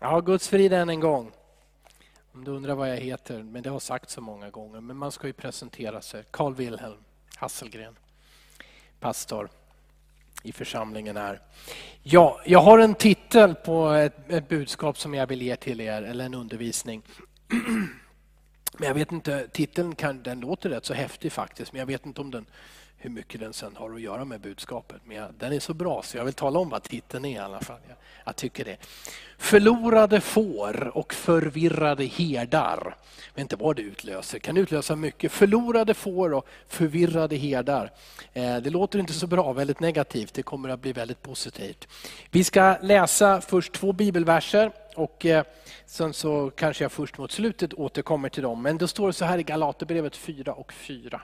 Ja, 0.00 0.20
Guds 0.20 0.48
frid 0.48 0.72
än 0.72 0.88
en 0.88 1.00
gång. 1.00 1.32
Om 2.32 2.44
du 2.44 2.50
undrar 2.50 2.74
vad 2.74 2.90
jag 2.90 2.96
heter, 2.96 3.42
men 3.42 3.62
det 3.62 3.70
har 3.70 3.80
sagt 3.80 4.10
så 4.10 4.20
många 4.20 4.50
gånger, 4.50 4.80
men 4.80 4.96
man 4.96 5.12
ska 5.12 5.26
ju 5.26 5.32
presentera 5.32 6.00
sig. 6.00 6.24
Carl 6.30 6.54
Wilhelm 6.54 6.98
Hasselgren, 7.36 7.96
pastor 9.00 9.50
i 10.42 10.52
församlingen 10.52 11.16
här. 11.16 11.40
Ja, 12.02 12.40
jag 12.46 12.58
har 12.58 12.78
en 12.78 12.94
titel 12.94 13.54
på 13.54 13.88
ett, 13.88 14.30
ett 14.30 14.48
budskap 14.48 14.98
som 14.98 15.14
jag 15.14 15.26
vill 15.26 15.42
ge 15.42 15.56
till 15.56 15.80
er, 15.80 16.02
eller 16.02 16.24
en 16.24 16.34
undervisning. 16.34 17.02
Men 18.78 18.88
jag 18.88 18.94
vet 18.94 19.12
inte, 19.12 19.48
titeln 19.48 19.94
kan, 19.94 20.22
den 20.22 20.40
låter 20.40 20.70
rätt 20.70 20.84
så 20.84 20.94
häftig 20.94 21.32
faktiskt, 21.32 21.72
men 21.72 21.78
jag 21.78 21.86
vet 21.86 22.06
inte 22.06 22.20
om 22.20 22.30
den 22.30 22.46
hur 22.98 23.10
mycket 23.10 23.40
den 23.40 23.52
sen 23.52 23.76
har 23.76 23.94
att 23.94 24.00
göra 24.00 24.24
med 24.24 24.40
budskapet. 24.40 25.00
Men 25.04 25.16
jag, 25.16 25.28
den 25.38 25.52
är 25.52 25.60
så 25.60 25.74
bra 25.74 26.02
så 26.02 26.16
jag 26.16 26.24
vill 26.24 26.34
tala 26.34 26.58
om 26.58 26.68
vad 26.68 26.82
titeln 26.82 27.24
är 27.24 27.36
i 27.36 27.38
alla 27.38 27.60
fall. 27.60 27.78
Jag, 27.88 27.96
jag 28.24 28.36
tycker 28.36 28.64
det. 28.64 28.76
Förlorade 29.38 30.20
får 30.20 30.96
och 30.96 31.14
förvirrade 31.14 32.04
herdar. 32.04 32.96
Jag 33.26 33.34
vet 33.34 33.42
inte 33.42 33.56
vad 33.56 33.76
det 33.76 33.82
utlöser, 33.82 34.34
det 34.34 34.40
kan 34.40 34.56
utlösa 34.56 34.96
mycket. 34.96 35.32
Förlorade 35.32 35.94
får 35.94 36.34
och 36.34 36.46
förvirrade 36.68 37.36
herdar. 37.36 37.92
Eh, 38.32 38.56
det 38.56 38.70
låter 38.70 38.98
inte 38.98 39.12
så 39.12 39.26
bra, 39.26 39.52
väldigt 39.52 39.80
negativt. 39.80 40.34
Det 40.34 40.42
kommer 40.42 40.68
att 40.68 40.80
bli 40.80 40.92
väldigt 40.92 41.22
positivt. 41.22 41.88
Vi 42.30 42.44
ska 42.44 42.76
läsa 42.82 43.40
först 43.40 43.72
två 43.72 43.92
bibelverser 43.92 44.72
och 44.98 45.26
eh, 45.26 45.44
sen 45.86 46.12
så 46.12 46.50
kanske 46.50 46.84
jag 46.84 46.92
först 46.92 47.18
mot 47.18 47.32
slutet 47.32 47.74
återkommer 47.74 48.28
till 48.28 48.42
dem. 48.42 48.62
Men 48.62 48.78
det 48.78 48.88
står 48.88 49.12
så 49.12 49.24
här 49.24 49.38
i 49.38 49.42
Galaterbrevet 49.42 50.16
4 50.16 50.52
och 50.52 50.72
4. 50.72 51.20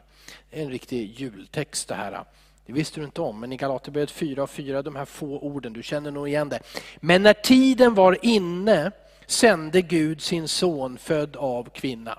En 0.50 0.70
riktig 0.70 1.20
jultext 1.20 1.88
det 1.88 1.95
här. 1.95 2.24
Det 2.66 2.73
visste 2.73 3.00
du 3.00 3.05
inte 3.05 3.20
om, 3.20 3.41
men 3.41 3.52
i 3.52 3.56
Galaterbrevet 3.56 4.10
4 4.10 4.42
och 4.42 4.50
4, 4.50 4.83
de 4.83 4.97
här 4.97 5.05
få 5.05 5.38
orden, 5.38 5.73
du 5.73 5.83
känner 5.83 6.10
nog 6.10 6.28
igen 6.28 6.48
det. 6.48 6.60
Men 6.97 7.23
när 7.23 7.33
tiden 7.33 7.95
var 7.95 8.19
inne 8.23 8.91
sände 9.27 9.83
Gud 9.83 10.22
sin 10.22 10.48
son 10.48 10.98
född 10.98 11.36
av 11.36 11.69
kvinna. 11.70 12.19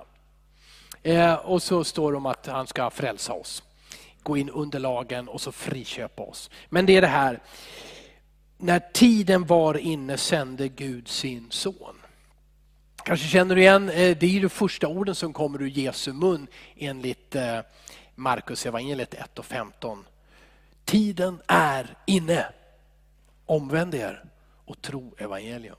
Eh, 1.04 1.34
och 1.34 1.64
så 1.64 1.84
står 1.84 2.12
det 2.12 2.18
om 2.18 2.26
att 2.26 2.48
han 2.48 2.68
ska 2.68 2.90
frälsa 2.90 3.34
oss. 3.34 3.64
Gå 4.24 4.38
in 4.38 4.50
under 4.50 4.80
lagen 4.80 5.28
och 5.28 5.42
så 5.42 5.52
friköpa 5.52 6.24
oss. 6.24 6.50
Men 6.70 6.86
det 6.86 6.98
är 6.98 7.02
det 7.02 7.08
här, 7.08 7.40
när 8.58 8.80
tiden 8.94 9.46
var 9.46 9.78
inne 9.78 10.18
sände 10.18 10.68
Gud 10.68 11.08
sin 11.08 11.48
son. 11.50 11.96
Kanske 13.06 13.28
känner 13.28 13.56
du 13.56 13.62
igen, 13.62 13.90
eh, 13.90 14.18
det 14.18 14.38
är 14.38 14.42
de 14.42 14.50
första 14.50 14.88
orden 14.88 15.16
som 15.16 15.34
kommer 15.34 15.62
ur 15.62 15.68
Jesu 15.68 16.14
mun 16.14 16.48
enligt 16.78 17.36
eh, 17.36 17.60
Markus 18.16 18.66
evangeliet 18.66 19.14
1 19.14 19.40
och 19.40 19.46
15. 19.46 20.06
Tiden 20.86 21.42
är 21.48 21.98
inne. 22.06 22.46
Omvänd 23.46 23.96
er 23.96 24.24
och 24.66 24.82
tro 24.82 25.16
evangelium. 25.18 25.76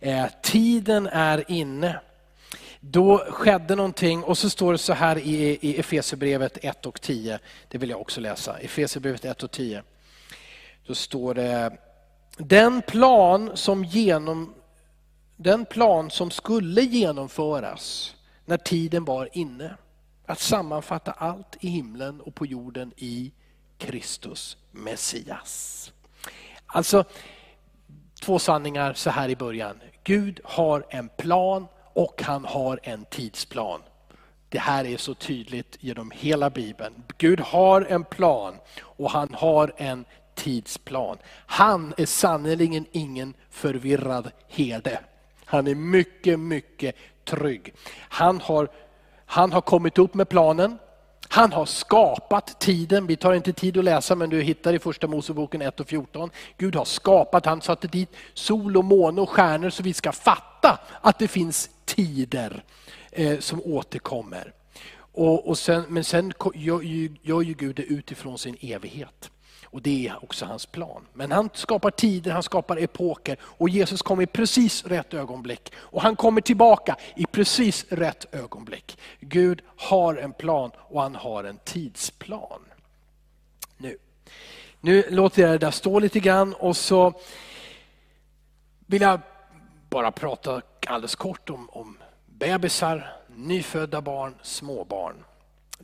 Eh, 0.00 0.26
tiden 0.42 1.06
är 1.06 1.50
inne. 1.50 2.00
Då 2.80 3.18
skedde 3.18 3.76
någonting 3.76 4.24
och 4.24 4.38
så 4.38 4.50
står 4.50 4.72
det 4.72 4.78
så 4.78 4.92
här 4.92 5.18
i, 5.18 5.58
i 5.60 5.80
Efesierbrevet 5.80 6.58
1 6.62 6.86
och 6.86 7.00
10. 7.00 7.38
Det 7.68 7.78
vill 7.78 7.90
jag 7.90 8.00
också 8.00 8.20
läsa. 8.20 8.58
Efesierbrevet 8.58 9.24
1 9.24 9.42
och 9.42 9.50
10. 9.50 9.82
Då 10.86 10.94
står 10.94 11.34
det, 11.34 11.78
den 12.36 12.82
plan 12.82 13.50
som 13.54 13.84
genom 13.84 14.54
den 15.36 15.64
plan 15.64 16.10
som 16.10 16.30
skulle 16.30 16.82
genomföras 16.82 18.14
när 18.44 18.56
tiden 18.56 19.04
var 19.04 19.28
inne. 19.32 19.76
Att 20.26 20.40
sammanfatta 20.40 21.12
allt 21.12 21.56
i 21.60 21.68
himlen 21.68 22.20
och 22.20 22.34
på 22.34 22.46
jorden 22.46 22.92
i 22.96 23.32
Kristus 23.78 24.56
Messias. 24.70 25.92
Alltså, 26.66 27.04
två 28.22 28.38
sanningar 28.38 28.94
så 28.94 29.10
här 29.10 29.28
i 29.28 29.36
början. 29.36 29.80
Gud 30.04 30.40
har 30.44 30.86
en 30.88 31.08
plan 31.08 31.66
och 31.92 32.22
han 32.22 32.44
har 32.44 32.80
en 32.82 33.04
tidsplan. 33.04 33.80
Det 34.48 34.58
här 34.58 34.84
är 34.84 34.96
så 34.96 35.14
tydligt 35.14 35.76
genom 35.80 36.10
hela 36.10 36.50
Bibeln. 36.50 37.02
Gud 37.18 37.40
har 37.40 37.80
en 37.80 38.04
plan 38.04 38.54
och 38.80 39.10
han 39.10 39.34
har 39.34 39.74
en 39.76 40.04
tidsplan. 40.34 41.18
Han 41.46 41.94
är 41.96 42.06
sannerligen 42.06 42.86
ingen 42.92 43.34
förvirrad 43.50 44.30
herde. 44.48 45.00
Han 45.44 45.66
är 45.66 45.74
mycket, 45.74 46.40
mycket 46.40 46.96
trygg. 47.24 47.74
Han 48.08 48.40
har, 48.40 48.68
han 49.26 49.52
har 49.52 49.60
kommit 49.60 49.98
upp 49.98 50.14
med 50.14 50.28
planen. 50.28 50.78
Han 51.28 51.52
har 51.52 51.66
skapat 51.66 52.60
tiden. 52.60 53.06
Vi 53.06 53.16
tar 53.16 53.34
inte 53.34 53.52
tid 53.52 53.78
att 53.78 53.84
läsa 53.84 54.14
men 54.14 54.30
du 54.30 54.42
hittar 54.42 54.74
i 54.74 54.78
första 54.78 55.06
Moseboken 55.06 55.62
1 55.62 55.80
och 55.80 55.88
14. 55.88 56.30
Gud 56.58 56.76
har 56.76 56.84
skapat, 56.84 57.46
han 57.46 57.60
satte 57.60 57.88
dit 57.88 58.10
sol 58.34 58.76
och 58.76 58.84
måne 58.84 59.20
och 59.20 59.30
stjärnor 59.30 59.70
så 59.70 59.82
vi 59.82 59.92
ska 59.92 60.12
fatta 60.12 60.78
att 61.00 61.18
det 61.18 61.28
finns 61.28 61.70
tider 61.84 62.64
eh, 63.10 63.38
som 63.38 63.62
återkommer. 63.64 64.52
Och, 65.12 65.48
och 65.48 65.58
sen, 65.58 65.84
men 65.88 66.04
sen 66.04 66.32
gör, 66.54 66.82
gör 67.22 67.42
ju 67.42 67.54
Gud 67.54 67.76
det 67.76 67.82
utifrån 67.82 68.38
sin 68.38 68.56
evighet. 68.60 69.30
Och 69.64 69.82
det 69.82 70.08
är 70.08 70.24
också 70.24 70.44
hans 70.44 70.66
plan. 70.66 71.06
Men 71.12 71.32
han 71.32 71.50
skapar 71.54 71.90
tider, 71.90 72.30
han 72.30 72.42
skapar 72.42 72.76
epoker 72.76 73.36
och 73.42 73.68
Jesus 73.68 74.02
kommer 74.02 74.22
i 74.22 74.26
precis 74.26 74.84
rätt 74.84 75.14
ögonblick. 75.14 75.72
Och 75.76 76.02
han 76.02 76.16
kommer 76.16 76.40
tillbaka 76.40 76.96
i 77.16 77.26
precis 77.26 77.86
rätt 77.88 78.34
ögonblick. 78.34 78.98
Gud 79.20 79.62
har 79.76 80.14
en 80.14 80.32
plan 80.32 80.70
och 80.76 81.02
han 81.02 81.14
har 81.14 81.44
en 81.44 81.58
tidsplan. 81.64 82.60
Nu, 83.76 83.98
nu 84.80 85.04
låter 85.10 85.42
jag 85.42 85.50
det 85.50 85.58
där 85.58 85.70
stå 85.70 85.98
lite 85.98 86.20
grann 86.20 86.54
och 86.54 86.76
så 86.76 87.12
vill 88.86 89.02
jag 89.02 89.20
bara 89.90 90.10
prata 90.10 90.62
alldeles 90.86 91.14
kort 91.14 91.50
om, 91.50 91.70
om 91.70 91.98
bebisar, 92.26 93.16
nyfödda 93.36 94.00
barn, 94.00 94.34
småbarn 94.42 95.24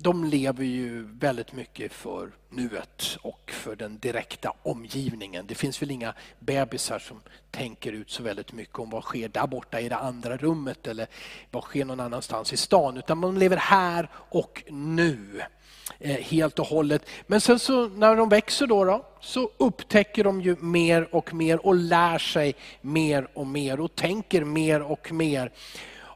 de 0.00 0.24
lever 0.24 0.64
ju 0.64 1.02
väldigt 1.02 1.52
mycket 1.52 1.92
för 1.92 2.30
nuet 2.48 3.18
och 3.22 3.50
för 3.50 3.76
den 3.76 3.98
direkta 3.98 4.52
omgivningen. 4.62 5.46
Det 5.46 5.54
finns 5.54 5.82
väl 5.82 5.90
inga 5.90 6.14
bebisar 6.38 6.98
som 6.98 7.20
tänker 7.50 7.92
ut 7.92 8.10
så 8.10 8.22
väldigt 8.22 8.52
mycket 8.52 8.78
om 8.78 8.90
vad 8.90 9.02
sker 9.02 9.28
där 9.28 9.46
borta 9.46 9.80
i 9.80 9.88
det 9.88 9.96
andra 9.96 10.36
rummet 10.36 10.86
eller 10.86 11.06
vad 11.50 11.62
sker 11.62 11.84
någon 11.84 12.00
annanstans 12.00 12.52
i 12.52 12.56
stan. 12.56 12.96
Utan 12.96 13.18
man 13.18 13.38
lever 13.38 13.56
här 13.56 14.08
och 14.14 14.62
nu 14.68 15.42
eh, 15.98 16.16
helt 16.16 16.58
och 16.58 16.66
hållet. 16.66 17.02
Men 17.26 17.40
sen 17.40 17.58
så 17.58 17.88
när 17.88 18.16
de 18.16 18.28
växer 18.28 18.66
då, 18.66 18.84
då, 18.84 19.04
så 19.20 19.50
upptäcker 19.56 20.24
de 20.24 20.40
ju 20.40 20.56
mer 20.60 21.14
och 21.14 21.34
mer 21.34 21.66
och 21.66 21.74
lär 21.74 22.18
sig 22.18 22.54
mer 22.80 23.28
och 23.34 23.46
mer 23.46 23.80
och 23.80 23.94
tänker 23.94 24.44
mer 24.44 24.82
och 24.82 25.12
mer. 25.12 25.52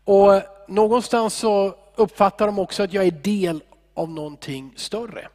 Och 0.04 0.34
eh, 0.34 0.42
någonstans 0.68 1.34
så 1.34 1.74
uppfattar 1.96 2.46
de 2.46 2.58
också 2.58 2.82
att 2.82 2.92
jag 2.92 3.06
är 3.06 3.10
del 3.10 3.62
av 3.94 4.10
någonting 4.10 4.72
större. 4.76 5.28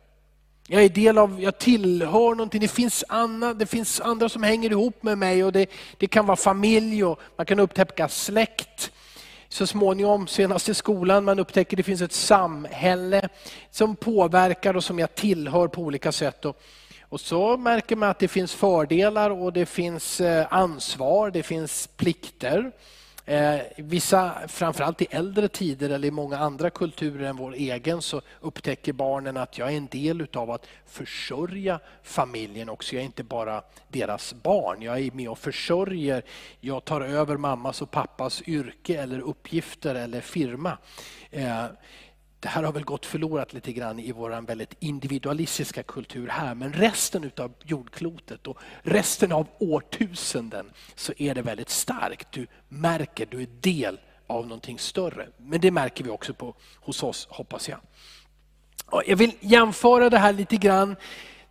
Jag 0.70 0.84
är 0.84 0.90
del 0.90 1.18
av, 1.18 1.42
jag 1.42 1.58
tillhör 1.58 2.36
någonting, 2.36 2.62
det 2.62 2.68
finns, 2.68 3.04
andra, 3.10 3.54
det 3.54 3.66
finns 3.66 4.02
andra 4.02 4.30
som 4.30 4.44
hänger 4.44 4.72
ihop 4.72 5.04
med 5.04 5.18
mig 5.18 5.44
och 5.44 5.52
det, 5.52 5.70
det 5.98 6.08
kan 6.08 6.26
vara 6.26 6.38
familj 6.38 7.04
och 7.04 7.20
man 7.36 7.46
kan 7.46 7.60
upptäcka 7.60 8.10
släkt. 8.10 8.92
Så 9.50 9.68
småningom, 9.68 10.28
senast 10.28 10.70
i 10.70 10.74
skolan, 10.74 11.24
man 11.24 11.40
upptäcker 11.40 11.78
det 11.78 11.84
finns 11.84 12.02
ett 12.02 12.14
samhälle 12.14 13.30
som 13.72 13.96
påverkar 13.96 14.76
och 14.76 14.84
som 14.84 15.00
jag 15.00 15.16
tillhör 15.16 15.68
på 15.68 15.82
olika 15.82 16.12
sätt. 16.12 16.46
Och, 16.46 16.62
och 17.02 17.20
så 17.20 17.58
märker 17.58 17.96
man 17.96 18.10
att 18.10 18.20
det 18.20 18.28
finns 18.28 18.54
fördelar 18.54 19.30
och 19.30 19.54
det 19.54 19.66
finns 19.66 20.22
eh, 20.22 20.48
ansvar, 20.50 21.32
det 21.32 21.44
finns 21.44 21.90
plikter. 21.98 22.72
Eh, 23.30 23.62
vissa, 23.76 24.48
framförallt 24.48 25.02
i 25.02 25.08
äldre 25.10 25.48
tider 25.48 25.90
eller 25.90 26.08
i 26.08 26.12
många 26.12 26.38
andra 26.38 26.70
kulturer 26.70 27.30
än 27.30 27.36
vår 27.36 27.54
egen 27.54 28.02
så 28.02 28.22
upptäcker 28.42 28.94
barnen 28.94 29.38
att 29.38 29.58
jag 29.58 29.74
är 29.74 29.78
en 29.78 29.88
del 29.88 30.22
utav 30.22 30.52
att 30.52 30.68
försörja 30.86 31.80
familjen 32.04 32.70
också. 32.70 32.96
Jag 32.96 33.02
är 33.02 33.06
inte 33.06 33.24
bara 33.24 33.62
deras 33.88 34.34
barn, 34.34 34.82
jag 34.82 35.00
är 35.00 35.12
med 35.12 35.30
och 35.30 35.38
försörjer. 35.38 36.24
Jag 36.60 36.86
tar 36.86 37.02
över 37.02 37.38
mammas 37.38 37.82
och 37.82 37.92
pappas 37.92 38.42
yrke 38.48 39.02
eller 39.02 39.20
uppgifter 39.20 39.96
eller 39.96 40.22
firma. 40.22 40.78
Eh, 41.32 41.66
det 42.40 42.48
här 42.48 42.64
har 42.64 42.74
väl 42.74 42.84
gått 42.84 43.06
förlorat 43.06 43.54
lite 43.54 43.74
grann 43.74 44.00
i 44.00 44.12
vår 44.12 44.42
väldigt 44.42 44.74
individualistiska 44.80 45.84
kultur 45.84 46.28
här, 46.28 46.56
men 46.56 46.74
resten 46.74 47.32
av 47.38 47.54
jordklotet 47.64 48.48
och 48.48 48.58
resten 48.82 49.32
av 49.32 49.48
årtusenden 49.60 50.72
så 50.96 51.14
är 51.18 51.36
det 51.36 51.42
väldigt 51.42 51.70
starkt. 51.70 52.32
Du 52.32 52.48
märker, 52.70 53.26
du 53.26 53.42
är 53.42 53.48
del 53.62 54.00
av 54.28 54.48
någonting 54.48 54.80
större. 54.80 55.28
Men 55.38 55.62
det 55.62 55.72
märker 55.72 56.04
vi 56.04 56.10
också 56.10 56.34
på, 56.34 56.56
hos 56.76 57.04
oss, 57.04 57.28
hoppas 57.30 57.70
jag. 57.70 57.80
Jag 59.06 59.18
vill 59.18 59.32
jämföra 59.40 60.10
det 60.10 60.18
här 60.18 60.34
lite 60.34 60.58
grann 60.58 60.96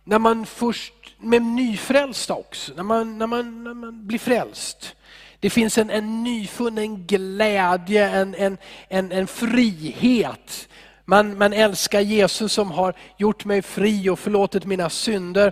när 0.03 0.19
man 0.19 0.45
först, 0.45 0.93
med 1.19 1.41
nyfrälsta 1.41 2.33
också, 2.33 2.73
när 2.75 2.83
man, 2.83 3.17
när 3.17 3.27
man, 3.27 3.63
när 3.63 3.73
man 3.73 4.07
blir 4.07 4.19
frälst. 4.19 4.95
Det 5.39 5.49
finns 5.49 5.77
en, 5.77 5.89
en 5.89 6.23
nyfunnen 6.23 7.07
glädje, 7.07 8.09
en, 8.09 8.35
en, 8.35 8.57
en, 8.89 9.11
en 9.11 9.27
frihet 9.27 10.67
man, 11.09 11.37
man 11.37 11.53
älskar 11.53 12.01
Jesus 12.01 12.53
som 12.53 12.71
har 12.71 12.93
gjort 13.17 13.45
mig 13.45 13.61
fri 13.61 14.09
och 14.09 14.19
förlåtit 14.19 14.65
mina 14.65 14.89
synder. 14.89 15.51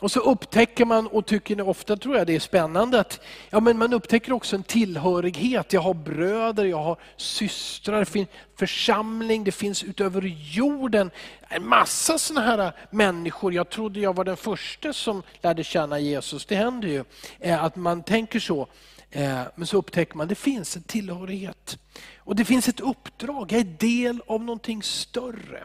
Och 0.00 0.10
så 0.10 0.20
upptäcker 0.20 0.84
man, 0.84 1.06
och 1.06 1.26
tycker 1.26 1.68
ofta 1.68 1.96
tror 1.96 2.16
jag 2.16 2.26
det 2.26 2.34
är 2.34 2.40
spännande, 2.40 3.00
att 3.00 3.20
ja, 3.50 3.60
men 3.60 3.78
man 3.78 3.92
upptäcker 3.92 4.32
också 4.32 4.56
en 4.56 4.62
tillhörighet. 4.62 5.72
Jag 5.72 5.80
har 5.80 5.94
bröder, 5.94 6.64
jag 6.64 6.82
har 6.82 6.96
systrar, 7.16 7.98
det 7.98 8.06
finns 8.06 8.28
församling, 8.58 9.44
det 9.44 9.52
finns 9.52 9.84
utöver 9.84 10.22
jorden 10.52 11.10
en 11.48 11.68
massa 11.68 12.18
sådana 12.18 12.46
här 12.46 12.72
människor. 12.90 13.52
Jag 13.52 13.70
trodde 13.70 14.00
jag 14.00 14.16
var 14.16 14.24
den 14.24 14.36
första 14.36 14.92
som 14.92 15.22
lärde 15.42 15.64
känna 15.64 15.98
Jesus. 15.98 16.46
Det 16.46 16.56
händer 16.56 16.88
ju 16.88 17.04
eh, 17.40 17.64
att 17.64 17.76
man 17.76 18.02
tänker 18.02 18.40
så. 18.40 18.68
Eh, 19.16 19.42
men 19.54 19.66
så 19.66 19.76
upptäcker 19.76 20.16
man 20.16 20.24
att 20.24 20.28
det 20.28 20.34
finns 20.34 20.76
en 20.76 20.82
tillhörighet. 20.82 21.78
Och 22.18 22.36
det 22.36 22.44
finns 22.44 22.68
ett 22.68 22.80
uppdrag, 22.80 23.52
jag 23.52 23.60
är 23.60 23.64
del 23.64 24.22
av 24.26 24.40
någonting 24.40 24.82
större. 24.82 25.64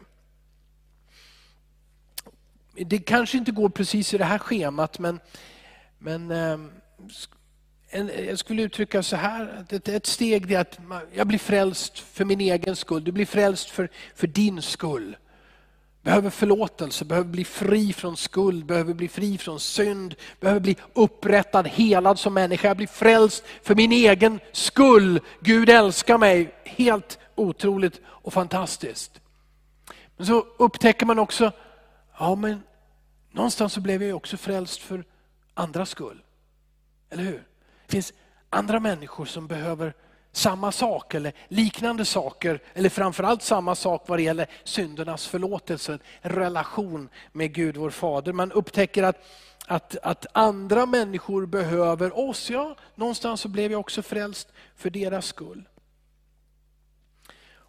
Det 2.75 2.99
kanske 2.99 3.37
inte 3.37 3.51
går 3.51 3.69
precis 3.69 4.13
i 4.13 4.17
det 4.17 4.25
här 4.25 4.37
schemat 4.37 4.99
men, 4.99 5.19
men 5.99 6.31
ehm, 6.31 6.71
en, 7.89 8.11
jag 8.27 8.39
skulle 8.39 8.61
uttrycka 8.61 9.03
så 9.03 9.15
här, 9.15 9.65
ett 9.85 10.05
steg 10.05 10.51
är 10.51 10.59
att 10.59 10.79
jag 11.13 11.27
blir 11.27 11.39
frälst 11.39 11.99
för 11.99 12.25
min 12.25 12.41
egen 12.41 12.75
skull, 12.75 13.03
du 13.03 13.11
blir 13.11 13.25
frälst 13.25 13.69
för, 13.69 13.89
för 14.15 14.27
din 14.27 14.61
skull. 14.61 15.17
Behöver 16.03 16.29
förlåtelse, 16.29 17.05
behöver 17.05 17.29
bli 17.29 17.45
fri 17.45 17.93
från 17.93 18.17
skuld, 18.17 18.65
behöver 18.65 18.93
bli 18.93 19.07
fri 19.07 19.37
från 19.37 19.59
synd, 19.59 20.15
behöver 20.39 20.59
bli 20.59 20.77
upprättad, 20.93 21.67
helad 21.67 22.19
som 22.19 22.33
människa. 22.33 22.67
Jag 22.67 22.77
blir 22.77 22.87
frälst 22.87 23.43
för 23.63 23.75
min 23.75 23.91
egen 23.91 24.39
skull. 24.51 25.19
Gud 25.39 25.69
älskar 25.69 26.17
mig. 26.17 26.55
Helt 26.65 27.19
otroligt 27.35 28.01
och 28.05 28.33
fantastiskt. 28.33 29.21
Men 30.17 30.25
så 30.27 30.45
upptäcker 30.57 31.05
man 31.05 31.19
också, 31.19 31.51
ja 32.19 32.35
men 32.35 32.63
någonstans 33.31 33.73
så 33.73 33.81
blev 33.81 34.03
jag 34.03 34.17
också 34.17 34.37
frälst 34.37 34.81
för 34.81 35.03
andras 35.53 35.89
skull. 35.89 36.21
Eller 37.09 37.23
hur? 37.23 37.43
Det 37.85 37.91
finns 37.91 38.13
andra 38.49 38.79
människor 38.79 39.25
som 39.25 39.47
behöver 39.47 39.93
samma 40.31 40.71
sak 40.71 41.13
eller 41.13 41.33
liknande 41.47 42.05
saker, 42.05 42.59
eller 42.73 42.89
framförallt 42.89 43.41
samma 43.41 43.75
sak 43.75 44.03
vad 44.07 44.19
det 44.19 44.23
gäller 44.23 44.47
syndernas 44.63 45.27
förlåtelse, 45.27 45.99
en 46.21 46.31
relation 46.31 47.09
med 47.31 47.53
Gud 47.53 47.77
vår 47.77 47.89
Fader. 47.89 48.33
Man 48.33 48.51
upptäcker 48.51 49.03
att, 49.03 49.27
att, 49.67 49.97
att 50.03 50.25
andra 50.31 50.85
människor 50.85 51.45
behöver 51.45 52.19
oss, 52.19 52.49
ja, 52.49 52.75
någonstans 52.95 53.41
så 53.41 53.47
blev 53.47 53.71
jag 53.71 53.79
också 53.79 54.01
frälst 54.01 54.47
för 54.75 54.89
deras 54.89 55.25
skull. 55.25 55.67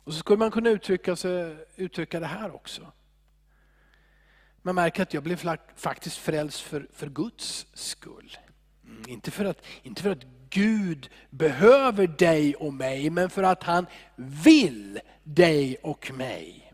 Och 0.04 0.12
så 0.12 0.18
skulle 0.18 0.38
man 0.38 0.50
kunna 0.50 0.70
uttrycka, 0.70 1.16
sig, 1.16 1.56
uttrycka 1.76 2.20
det 2.20 2.26
här 2.26 2.54
också. 2.54 2.82
Man 4.62 4.74
märker 4.74 5.02
att 5.02 5.14
jag 5.14 5.22
blev 5.22 5.56
faktiskt 5.76 6.16
frälst 6.16 6.60
för, 6.60 6.88
för 6.92 7.08
Guds 7.08 7.66
skull. 7.74 8.36
Mm, 8.84 9.02
inte, 9.08 9.30
för 9.30 9.44
att, 9.44 9.62
inte 9.82 10.02
för 10.02 10.10
att 10.10 10.24
Gud 10.52 11.08
behöver 11.30 12.06
dig 12.06 12.54
och 12.54 12.74
mig, 12.74 13.10
men 13.10 13.30
för 13.30 13.42
att 13.42 13.62
han 13.62 13.86
vill 14.16 15.00
dig 15.22 15.76
och 15.82 16.10
mig. 16.14 16.72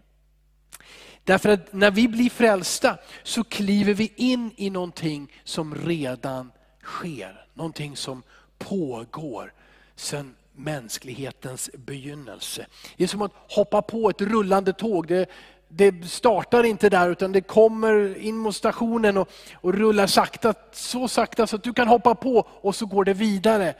Därför 1.24 1.48
att 1.48 1.72
när 1.72 1.90
vi 1.90 2.08
blir 2.08 2.30
frälsta 2.30 2.98
så 3.22 3.44
kliver 3.44 3.94
vi 3.94 4.12
in 4.16 4.50
i 4.56 4.70
någonting 4.70 5.32
som 5.44 5.74
redan 5.74 6.52
sker. 6.82 7.46
Någonting 7.54 7.96
som 7.96 8.22
pågår 8.58 9.52
sedan 9.96 10.34
mänsklighetens 10.52 11.70
begynnelse. 11.74 12.66
Det 12.96 13.04
är 13.04 13.08
som 13.08 13.22
att 13.22 13.32
hoppa 13.48 13.82
på 13.82 14.10
ett 14.10 14.20
rullande 14.20 14.72
tåg. 14.72 15.08
Det, 15.08 15.26
det 15.68 16.04
startar 16.04 16.64
inte 16.64 16.88
där 16.88 17.10
utan 17.10 17.32
det 17.32 17.40
kommer 17.40 18.18
in 18.18 18.36
mot 18.36 18.56
stationen 18.56 19.16
och, 19.16 19.28
och 19.54 19.74
rullar 19.74 20.06
sakta, 20.06 20.54
så 20.72 21.08
sakta 21.08 21.46
så 21.46 21.56
att 21.56 21.62
du 21.62 21.72
kan 21.72 21.88
hoppa 21.88 22.14
på 22.14 22.46
och 22.48 22.74
så 22.74 22.86
går 22.86 23.04
det 23.04 23.14
vidare 23.14 23.74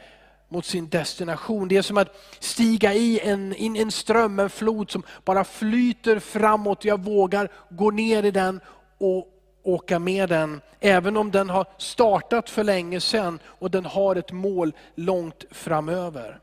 mot 0.49 0.65
sin 0.65 0.89
destination. 0.89 1.67
Det 1.67 1.77
är 1.77 1.81
som 1.81 1.97
att 1.97 2.15
stiga 2.39 2.93
i 2.93 3.19
en, 3.19 3.55
in 3.55 3.75
en 3.75 3.91
ström, 3.91 4.39
en 4.39 4.49
flod 4.49 4.91
som 4.91 5.03
bara 5.25 5.43
flyter 5.43 6.19
framåt. 6.19 6.85
Jag 6.85 7.03
vågar 7.03 7.51
gå 7.69 7.91
ner 7.91 8.23
i 8.23 8.31
den 8.31 8.61
och 8.97 9.27
åka 9.63 9.99
med 9.99 10.29
den. 10.29 10.61
Även 10.79 11.17
om 11.17 11.31
den 11.31 11.49
har 11.49 11.65
startat 11.77 12.49
för 12.49 12.63
länge 12.63 13.01
sedan 13.01 13.39
och 13.45 13.71
den 13.71 13.85
har 13.85 14.15
ett 14.15 14.31
mål 14.31 14.73
långt 14.95 15.45
framöver. 15.51 16.39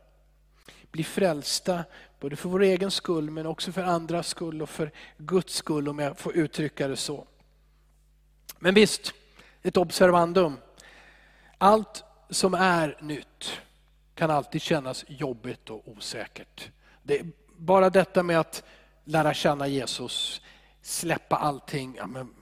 Bli 0.91 1.05
frälsta 1.05 1.85
Både 2.27 2.37
för 2.37 2.49
vår 2.49 2.63
egen 2.63 2.91
skull 2.91 3.31
men 3.31 3.47
också 3.47 3.73
för 3.73 3.83
andras 3.83 4.29
skull 4.29 4.63
och 4.63 4.69
för 4.69 4.91
Guds 5.19 5.55
skull 5.55 5.89
om 5.89 5.99
jag 5.99 6.19
får 6.19 6.37
uttrycka 6.37 6.89
det 6.89 6.97
så. 6.97 7.27
Men 8.59 8.75
visst, 8.75 9.15
ett 9.63 9.77
observandum. 9.77 10.57
Allt 11.59 12.05
som 12.31 12.55
är 12.55 12.99
nytt 13.01 13.61
kan 14.15 14.31
alltid 14.31 14.63
kännas 14.63 15.05
jobbigt 15.09 15.71
och 15.71 15.89
osäkert. 15.89 16.71
Det 17.03 17.23
bara 17.57 17.91
detta 17.91 18.23
med 18.23 18.41
att 18.41 18.63
lära 19.05 19.35
känna 19.35 19.67
Jesus, 19.67 20.43
släppa 20.83 21.37
allting. 21.37 21.95
Ja, 21.99 22.07
men, 22.07 22.35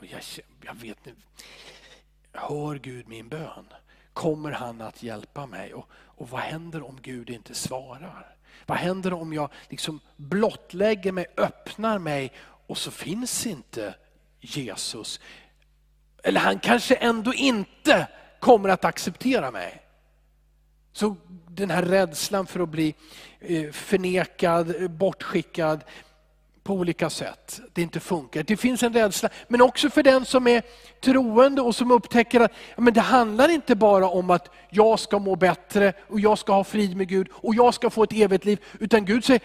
jag, 0.00 0.22
jag 0.62 0.74
vet 0.74 1.06
inte. 1.06 1.22
Hör 2.32 2.78
Gud 2.78 3.08
min 3.08 3.28
bön? 3.28 3.66
Kommer 4.12 4.50
han 4.50 4.80
att 4.80 5.02
hjälpa 5.02 5.46
mig? 5.46 5.74
Och, 5.74 5.88
och 5.92 6.30
vad 6.30 6.40
händer 6.40 6.82
om 6.82 6.98
Gud 7.02 7.30
inte 7.30 7.54
svarar? 7.54 8.36
Vad 8.66 8.78
händer 8.78 9.12
om 9.12 9.32
jag 9.32 9.50
liksom 9.68 10.00
blottlägger 10.16 11.12
mig, 11.12 11.26
öppnar 11.36 11.98
mig 11.98 12.32
och 12.66 12.78
så 12.78 12.90
finns 12.90 13.46
inte 13.46 13.94
Jesus? 14.40 15.20
Eller 16.22 16.40
han 16.40 16.58
kanske 16.58 16.94
ändå 16.94 17.34
inte 17.34 18.08
kommer 18.40 18.68
att 18.68 18.84
acceptera 18.84 19.50
mig. 19.50 19.82
Så 20.92 21.16
den 21.48 21.70
här 21.70 21.82
rädslan 21.82 22.46
för 22.46 22.60
att 22.60 22.68
bli 22.68 22.94
eh, 23.40 23.70
förnekad, 23.72 24.90
bortskickad, 24.90 25.84
på 26.62 26.74
olika 26.74 27.10
sätt. 27.10 27.60
Det 27.72 27.82
inte 27.82 28.00
funkar. 28.00 28.42
Det 28.42 28.56
finns 28.56 28.82
en 28.82 28.92
rädsla. 28.92 29.28
Men 29.48 29.62
också 29.62 29.90
för 29.90 30.02
den 30.02 30.24
som 30.24 30.46
är 30.46 30.62
troende 31.00 31.62
och 31.62 31.74
som 31.74 31.90
upptäcker 31.90 32.40
att 32.40 32.52
men 32.76 32.94
det 32.94 33.00
handlar 33.00 33.48
inte 33.48 33.76
bara 33.76 34.08
om 34.08 34.30
att 34.30 34.50
jag 34.70 34.98
ska 34.98 35.18
må 35.18 35.36
bättre 35.36 35.92
och 36.08 36.20
jag 36.20 36.38
ska 36.38 36.52
ha 36.52 36.64
frid 36.64 36.96
med 36.96 37.08
Gud 37.08 37.28
och 37.32 37.54
jag 37.54 37.74
ska 37.74 37.90
få 37.90 38.02
ett 38.02 38.12
evigt 38.12 38.44
liv. 38.44 38.64
Utan 38.80 39.04
Gud 39.04 39.24
säger, 39.24 39.42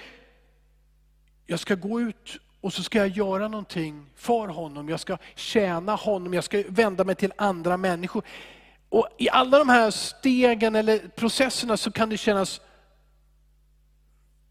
jag 1.46 1.60
ska 1.60 1.76
gå 1.76 2.02
ut 2.02 2.38
och 2.62 2.74
så 2.74 2.84
ska 2.84 2.98
jag 2.98 3.08
göra 3.08 3.48
någonting 3.48 4.06
för 4.16 4.48
honom. 4.48 4.90
Jag 4.90 5.00
ska 5.00 5.18
tjäna 5.36 5.96
honom, 5.96 6.34
jag 6.34 6.44
ska 6.44 6.64
vända 6.68 7.04
mig 7.04 7.16
till 7.16 7.34
andra 7.36 7.78
människor. 7.78 8.24
Och 8.90 9.08
I 9.18 9.30
alla 9.30 9.60
de 9.60 9.70
här 9.70 9.92
stegen 9.92 10.76
eller 10.76 11.00
processerna 11.00 11.78
så 11.78 11.92
kan 11.92 12.10
det 12.10 12.18
kännas 12.18 12.62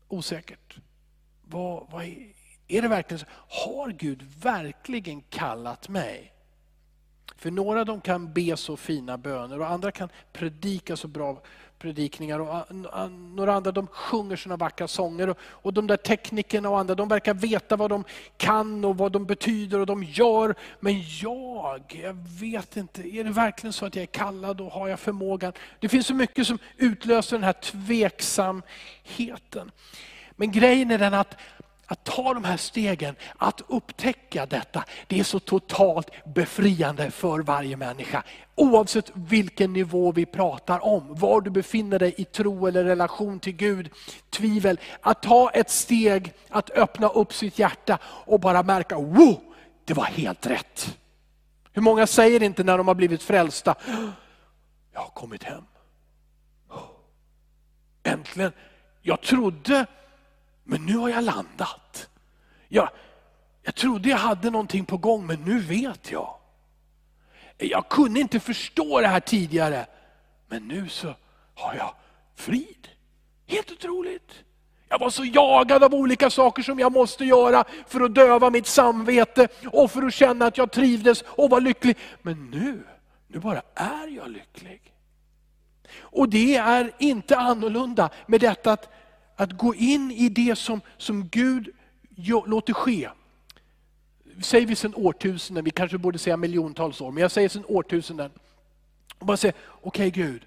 osäkert. 0.09 0.76
Vad, 1.45 1.87
vad 1.91 2.05
är, 2.05 2.36
är 2.69 2.83
det 2.83 2.89
verkligen 2.89 3.19
så? 3.19 3.27
Har 3.67 3.91
Gud 3.91 4.23
verkligen 4.43 5.21
kallat 5.21 5.89
mig? 5.89 6.33
För 7.37 7.51
några 7.51 7.85
de 7.85 8.01
kan 8.01 8.33
be 8.33 8.57
så 8.57 8.77
fina 8.77 9.19
böner 9.19 9.61
och 9.61 9.71
andra 9.71 9.93
kan 9.93 10.09
predika 10.33 10.97
så 10.97 11.09
bra 11.09 11.43
predikningar. 11.79 12.41
Och 12.41 12.75
några 13.11 13.55
andra 13.55 13.73
de 13.73 13.87
sjunger 13.87 14.37
såna 14.37 14.57
vackra 14.57 14.89
sånger. 14.89 15.29
Och, 15.29 15.39
och 15.43 15.73
de 15.73 15.87
där 15.87 15.97
teknikerna 15.97 16.71
och 16.71 16.79
andra 16.79 16.95
de 16.95 17.09
verkar 17.09 17.35
veta 17.35 17.77
vad 17.77 17.91
de 17.91 18.05
kan 18.37 18.85
och 18.85 18.97
vad 18.97 19.13
de 19.13 19.27
betyder 19.27 19.81
och 19.81 19.87
de 19.87 20.05
gör. 20.05 20.55
Men 20.81 21.03
jag, 21.23 21.99
jag 22.03 22.17
vet 22.41 22.77
inte, 22.77 23.09
är 23.09 23.25
det 23.25 23.31
verkligen 23.31 23.73
så 23.73 23.87
att 23.87 23.95
jag 23.95 24.03
är 24.03 24.07
kallad 24.07 24.61
och 24.61 24.73
har 24.73 24.89
jag 24.89 25.01
förmågan? 25.01 25.53
Det 25.81 25.89
finns 25.89 26.07
så 26.07 26.15
mycket 26.15 26.47
som 26.47 26.59
utlöser 26.77 27.37
den 27.37 27.45
här 27.45 27.53
tveksamheten. 27.53 29.71
Men 30.39 30.53
grejen 30.53 30.91
är 30.91 30.99
den 30.99 31.15
att 31.15 31.37
att 31.87 32.05
ta 32.05 32.35
de 32.35 32.45
här 32.45 32.57
stegen, 32.57 33.16
att 33.37 33.62
upptäcka 33.69 34.47
detta, 34.47 34.85
det 35.07 35.21
är 35.21 35.25
så 35.25 35.40
totalt 35.40 36.11
befriande 36.25 37.11
för 37.11 37.38
varje 37.38 37.76
människa. 37.76 38.23
Oavsett 38.55 39.11
vilken 39.14 39.73
nivå 39.73 40.12
vi 40.12 40.26
pratar 40.26 40.85
om, 40.85 41.14
var 41.14 41.40
du 41.40 41.50
befinner 41.50 41.99
dig 41.99 42.14
i 42.16 42.25
tro 42.25 42.66
eller 42.66 42.85
relation 42.85 43.40
till 43.40 43.57
Gud, 43.57 43.90
tvivel. 44.31 44.81
Att 45.00 45.23
ta 45.23 45.50
ett 45.50 45.71
steg, 45.71 46.33
att 46.49 46.71
öppna 46.71 47.09
upp 47.09 47.33
sitt 47.33 47.59
hjärta 47.59 47.99
och 48.05 48.40
bara 48.40 48.62
märka, 48.62 48.97
wow, 48.97 49.40
det 49.85 49.95
var 49.95 50.05
helt 50.05 50.47
rätt. 50.47 50.99
Hur 51.73 51.83
många 51.83 52.07
säger 52.07 52.43
inte 52.43 52.64
när 52.64 52.78
de 52.78 52.88
har 52.88 52.95
blivit 52.95 53.23
frälsta, 53.23 53.75
jag 54.93 55.00
har 55.00 55.11
kommit 55.11 55.43
hem. 55.43 55.64
Äntligen, 58.02 58.52
jag 59.02 59.21
trodde 59.21 59.87
men 60.67 60.87
nu 60.87 60.97
har 60.97 61.09
jag 61.09 61.25
landat. 61.25 62.09
Jag, 62.69 62.89
jag 63.63 63.75
trodde 63.75 64.09
jag 64.09 64.17
hade 64.17 64.51
någonting 64.51 64.85
på 64.85 64.97
gång, 64.97 65.27
men 65.27 65.43
nu 65.43 65.61
vet 65.61 66.11
jag. 66.11 66.35
Jag 67.59 67.89
kunde 67.89 68.21
inte 68.21 68.41
förstå 68.41 69.01
det 69.01 69.07
här 69.09 69.21
tidigare, 69.21 69.87
men 70.49 70.69
nu 70.69 70.89
så 70.89 71.15
har 71.55 71.75
jag 71.75 71.95
frid. 72.35 72.89
Helt 73.47 73.71
otroligt. 73.71 74.33
Jag 74.89 74.99
var 74.99 75.11
så 75.11 75.25
jagad 75.25 75.85
av 75.85 75.95
olika 75.95 76.31
saker 76.31 76.63
som 76.63 76.79
jag 76.79 76.93
måste 76.93 77.25
göra 77.25 77.65
för 77.87 78.01
att 78.01 78.15
döva 78.15 78.51
mitt 78.51 78.67
samvete 78.67 79.49
och 79.73 79.91
för 79.91 80.03
att 80.03 80.15
känna 80.15 80.47
att 80.47 80.59
jag 80.59 80.73
trivdes 80.73 81.25
och 81.27 81.51
var 81.51 81.61
lycklig. 81.61 81.97
Men 82.23 82.51
nu, 82.51 82.85
nu 83.27 83.39
bara 83.39 83.63
är 83.75 84.07
jag 84.07 84.31
lycklig. 84.31 84.93
Och 85.99 86.29
det 86.29 86.57
är 86.57 86.93
inte 86.99 87.37
annorlunda 87.37 88.11
med 88.27 88.41
detta 88.41 88.73
att, 88.73 88.89
att 89.37 89.52
gå 89.52 89.75
in 89.75 90.11
i 90.11 90.28
det 90.28 90.57
som, 90.57 90.81
som 90.97 91.28
Gud 91.28 91.69
låter 92.47 92.73
ske. 92.73 93.11
Säger 94.43 94.66
vi 94.66 94.76
sedan 94.76 94.95
årtusenden, 94.95 95.64
vi 95.64 95.71
kanske 95.71 95.99
borde 95.99 96.19
säga 96.19 96.37
miljontals 96.37 97.00
år, 97.00 97.11
men 97.12 97.21
jag 97.21 97.31
säger 97.31 97.49
sedan 97.49 97.64
årtusenden. 97.69 98.31
Och 99.19 99.26
bara 99.26 99.37
säga, 99.37 99.52
okej 99.83 100.09
okay, 100.09 100.23
Gud, 100.23 100.47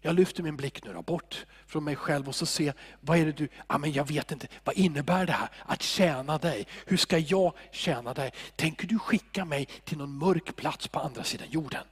jag 0.00 0.14
lyfter 0.14 0.42
min 0.42 0.56
blick 0.56 0.84
nu 0.84 0.92
då, 0.92 1.02
bort 1.02 1.46
från 1.66 1.84
mig 1.84 1.96
själv 1.96 2.28
och 2.28 2.34
så 2.34 2.46
ser, 2.46 2.74
vad 3.00 3.18
är 3.18 3.26
det 3.26 3.32
du, 3.32 3.48
ja, 3.68 3.78
men 3.78 3.92
jag 3.92 4.08
vet 4.08 4.32
inte, 4.32 4.46
vad 4.64 4.76
innebär 4.76 5.26
det 5.26 5.32
här 5.32 5.48
att 5.66 5.82
tjäna 5.82 6.38
dig? 6.38 6.66
Hur 6.86 6.96
ska 6.96 7.18
jag 7.18 7.52
tjäna 7.72 8.14
dig? 8.14 8.32
Tänker 8.56 8.86
du 8.86 8.98
skicka 8.98 9.44
mig 9.44 9.68
till 9.84 9.98
någon 9.98 10.18
mörk 10.18 10.56
plats 10.56 10.88
på 10.88 11.00
andra 11.00 11.24
sidan 11.24 11.46
jorden? 11.50 11.84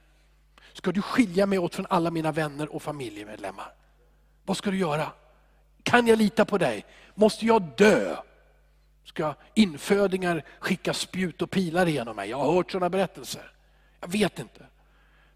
Ska 0.73 0.91
du 0.91 1.01
skilja 1.01 1.45
mig 1.45 1.59
åt 1.59 1.75
från 1.75 1.85
alla 1.89 2.11
mina 2.11 2.31
vänner 2.31 2.75
och 2.75 2.81
familjemedlemmar? 2.81 3.73
Vad 4.45 4.57
ska 4.57 4.71
du 4.71 4.77
göra? 4.77 5.11
Kan 5.87 6.07
jag 6.07 6.17
lita 6.17 6.45
på 6.45 6.57
dig? 6.57 6.85
Måste 7.15 7.45
jag 7.45 7.63
dö? 7.77 8.15
Ska 9.05 9.35
infödingar 9.53 10.43
skicka 10.59 10.93
spjut 10.93 11.41
och 11.41 11.51
pilar 11.51 11.85
genom 11.85 12.15
mig? 12.15 12.29
Jag 12.29 12.37
har 12.37 12.53
hört 12.53 12.71
sådana 12.71 12.89
berättelser. 12.89 13.51
Jag 14.01 14.07
vet 14.07 14.39
inte. 14.39 14.65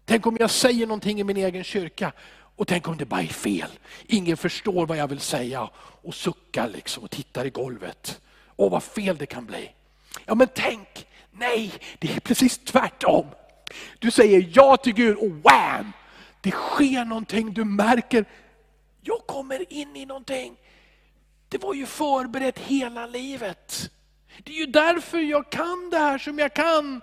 Tänk 0.04 0.26
om 0.26 0.36
jag 0.40 0.50
säger 0.50 0.86
någonting 0.86 1.20
i 1.20 1.24
min 1.24 1.36
egen 1.36 1.64
kyrka 1.64 2.12
och 2.56 2.68
tänk 2.68 2.88
om 2.88 2.96
det 2.96 3.04
bara 3.04 3.22
är 3.22 3.26
fel. 3.26 3.68
Ingen 4.06 4.36
förstår 4.36 4.86
vad 4.86 4.96
jag 4.96 5.08
vill 5.08 5.20
säga 5.20 5.68
och 5.76 6.14
suckar 6.14 6.68
liksom 6.68 7.04
och 7.04 7.10
tittar 7.10 7.44
i 7.44 7.50
golvet. 7.50 8.20
Åh 8.56 8.70
vad 8.70 8.82
fel 8.82 9.16
det 9.16 9.26
kan 9.26 9.46
bli. 9.46 9.70
Ja 10.24 10.34
men 10.34 10.48
tänk, 10.54 11.06
nej 11.30 11.72
det 11.98 12.12
är 12.12 12.20
precis 12.20 12.58
tvärtom. 12.58 13.26
Du 13.98 14.10
säger 14.10 14.50
ja 14.52 14.76
till 14.76 14.94
Gud 14.94 15.16
och 15.16 15.30
wham! 15.30 15.92
Det 16.40 16.50
sker 16.50 17.04
någonting, 17.04 17.52
du 17.52 17.64
märker, 17.64 18.24
jag 19.02 19.26
kommer 19.26 19.72
in 19.72 19.96
i 19.96 20.06
någonting. 20.06 20.56
Det 21.48 21.58
var 21.58 21.74
ju 21.74 21.86
förberett 21.86 22.58
hela 22.58 23.06
livet. 23.06 23.90
Det 24.44 24.52
är 24.52 24.56
ju 24.56 24.66
därför 24.66 25.18
jag 25.18 25.50
kan 25.50 25.90
det 25.90 25.98
här 25.98 26.18
som 26.18 26.38
jag 26.38 26.54
kan. 26.54 27.02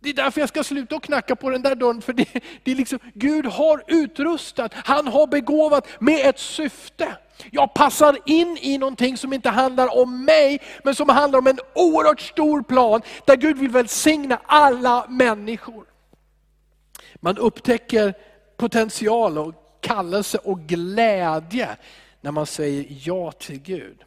Det 0.00 0.08
är 0.08 0.14
därför 0.14 0.40
jag 0.40 0.48
ska 0.48 0.64
sluta 0.64 0.96
och 0.96 1.02
knacka 1.02 1.36
på 1.36 1.50
den 1.50 1.62
där 1.62 1.74
dörren. 1.74 2.02
För 2.02 2.12
det, 2.12 2.28
det 2.64 2.70
är 2.70 2.74
liksom, 2.74 2.98
Gud 3.14 3.46
har 3.46 3.84
utrustat, 3.86 4.72
han 4.74 5.06
har 5.08 5.26
begåvat 5.26 5.88
med 6.00 6.28
ett 6.28 6.38
syfte. 6.38 7.16
Jag 7.50 7.74
passar 7.74 8.18
in 8.26 8.58
i 8.60 8.78
någonting 8.78 9.16
som 9.16 9.32
inte 9.32 9.50
handlar 9.50 9.98
om 9.98 10.24
mig, 10.24 10.60
men 10.84 10.94
som 10.94 11.08
handlar 11.08 11.38
om 11.38 11.46
en 11.46 11.58
oerhört 11.74 12.20
stor 12.20 12.62
plan, 12.62 13.02
där 13.26 13.36
Gud 13.36 13.58
vill 13.58 13.70
välsigna 13.70 14.40
alla 14.46 15.06
människor. 15.08 15.84
Man 17.14 17.38
upptäcker 17.38 18.14
potential 18.56 19.38
och 19.38 19.63
kallelse 19.84 20.38
och 20.38 20.60
glädje 20.60 21.76
när 22.20 22.30
man 22.30 22.46
säger 22.46 22.86
ja 23.04 23.32
till 23.32 23.60
Gud. 23.60 24.04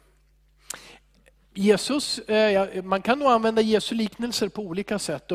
Jesus, 1.54 2.18
eh, 2.18 2.82
man 2.84 3.02
kan 3.02 3.18
nog 3.18 3.28
använda 3.28 3.62
Jesu 3.62 3.94
liknelser 3.94 4.48
på 4.48 4.62
olika 4.62 4.98
sätt. 4.98 5.32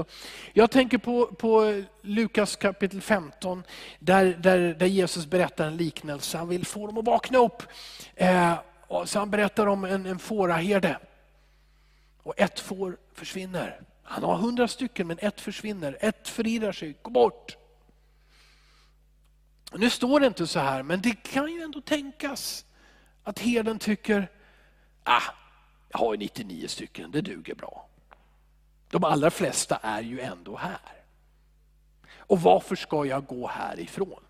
Jag 0.53 0.71
tänker 0.71 0.97
på, 0.97 1.25
på 1.27 1.83
Lukas 2.01 2.55
kapitel 2.55 3.01
15, 3.01 3.63
där, 3.99 4.25
där, 4.25 4.57
där, 4.73 4.85
Jesus 4.85 5.25
berättar 5.25 5.67
en 5.67 5.77
liknelse. 5.77 6.37
Han 6.37 6.49
vill 6.49 6.65
få 6.65 6.87
dem 6.87 6.97
att 6.97 7.05
vakna 7.05 7.37
upp. 7.37 7.63
Eh, 8.15 8.53
så 9.05 9.19
han 9.19 9.29
berättar 9.29 9.67
om 9.67 9.83
en, 9.83 10.05
en 10.05 10.19
fåraherde. 10.19 10.97
Och 12.23 12.33
ett 12.37 12.59
får 12.59 12.97
försvinner. 13.13 13.81
Han 14.03 14.23
har 14.23 14.35
hundra 14.35 14.67
stycken 14.67 15.07
men 15.07 15.17
ett 15.21 15.41
försvinner. 15.41 15.97
Ett 15.99 16.27
förirrar 16.27 16.71
sig, 16.71 16.95
gå 17.01 17.11
bort. 17.11 17.57
Nu 19.75 19.89
står 19.89 20.19
det 20.19 20.27
inte 20.27 20.47
så 20.47 20.59
här, 20.59 20.83
men 20.83 21.01
det 21.01 21.23
kan 21.23 21.53
ju 21.53 21.61
ändå 21.61 21.81
tänkas 21.81 22.65
att 23.23 23.39
herden 23.39 23.79
tycker, 23.79 24.31
ah, 25.03 25.21
jag 25.89 25.99
har 25.99 26.13
ju 26.13 26.17
99 26.17 26.67
stycken, 26.67 27.11
det 27.11 27.21
duger 27.21 27.55
bra. 27.55 27.87
De 28.89 29.03
allra 29.03 29.31
flesta 29.31 29.79
är 29.81 30.01
ju 30.01 30.19
ändå 30.19 30.57
här. 30.57 31.03
Och 32.17 32.41
varför 32.41 32.75
ska 32.75 33.05
jag 33.05 33.25
gå 33.25 33.47
härifrån? 33.47 34.23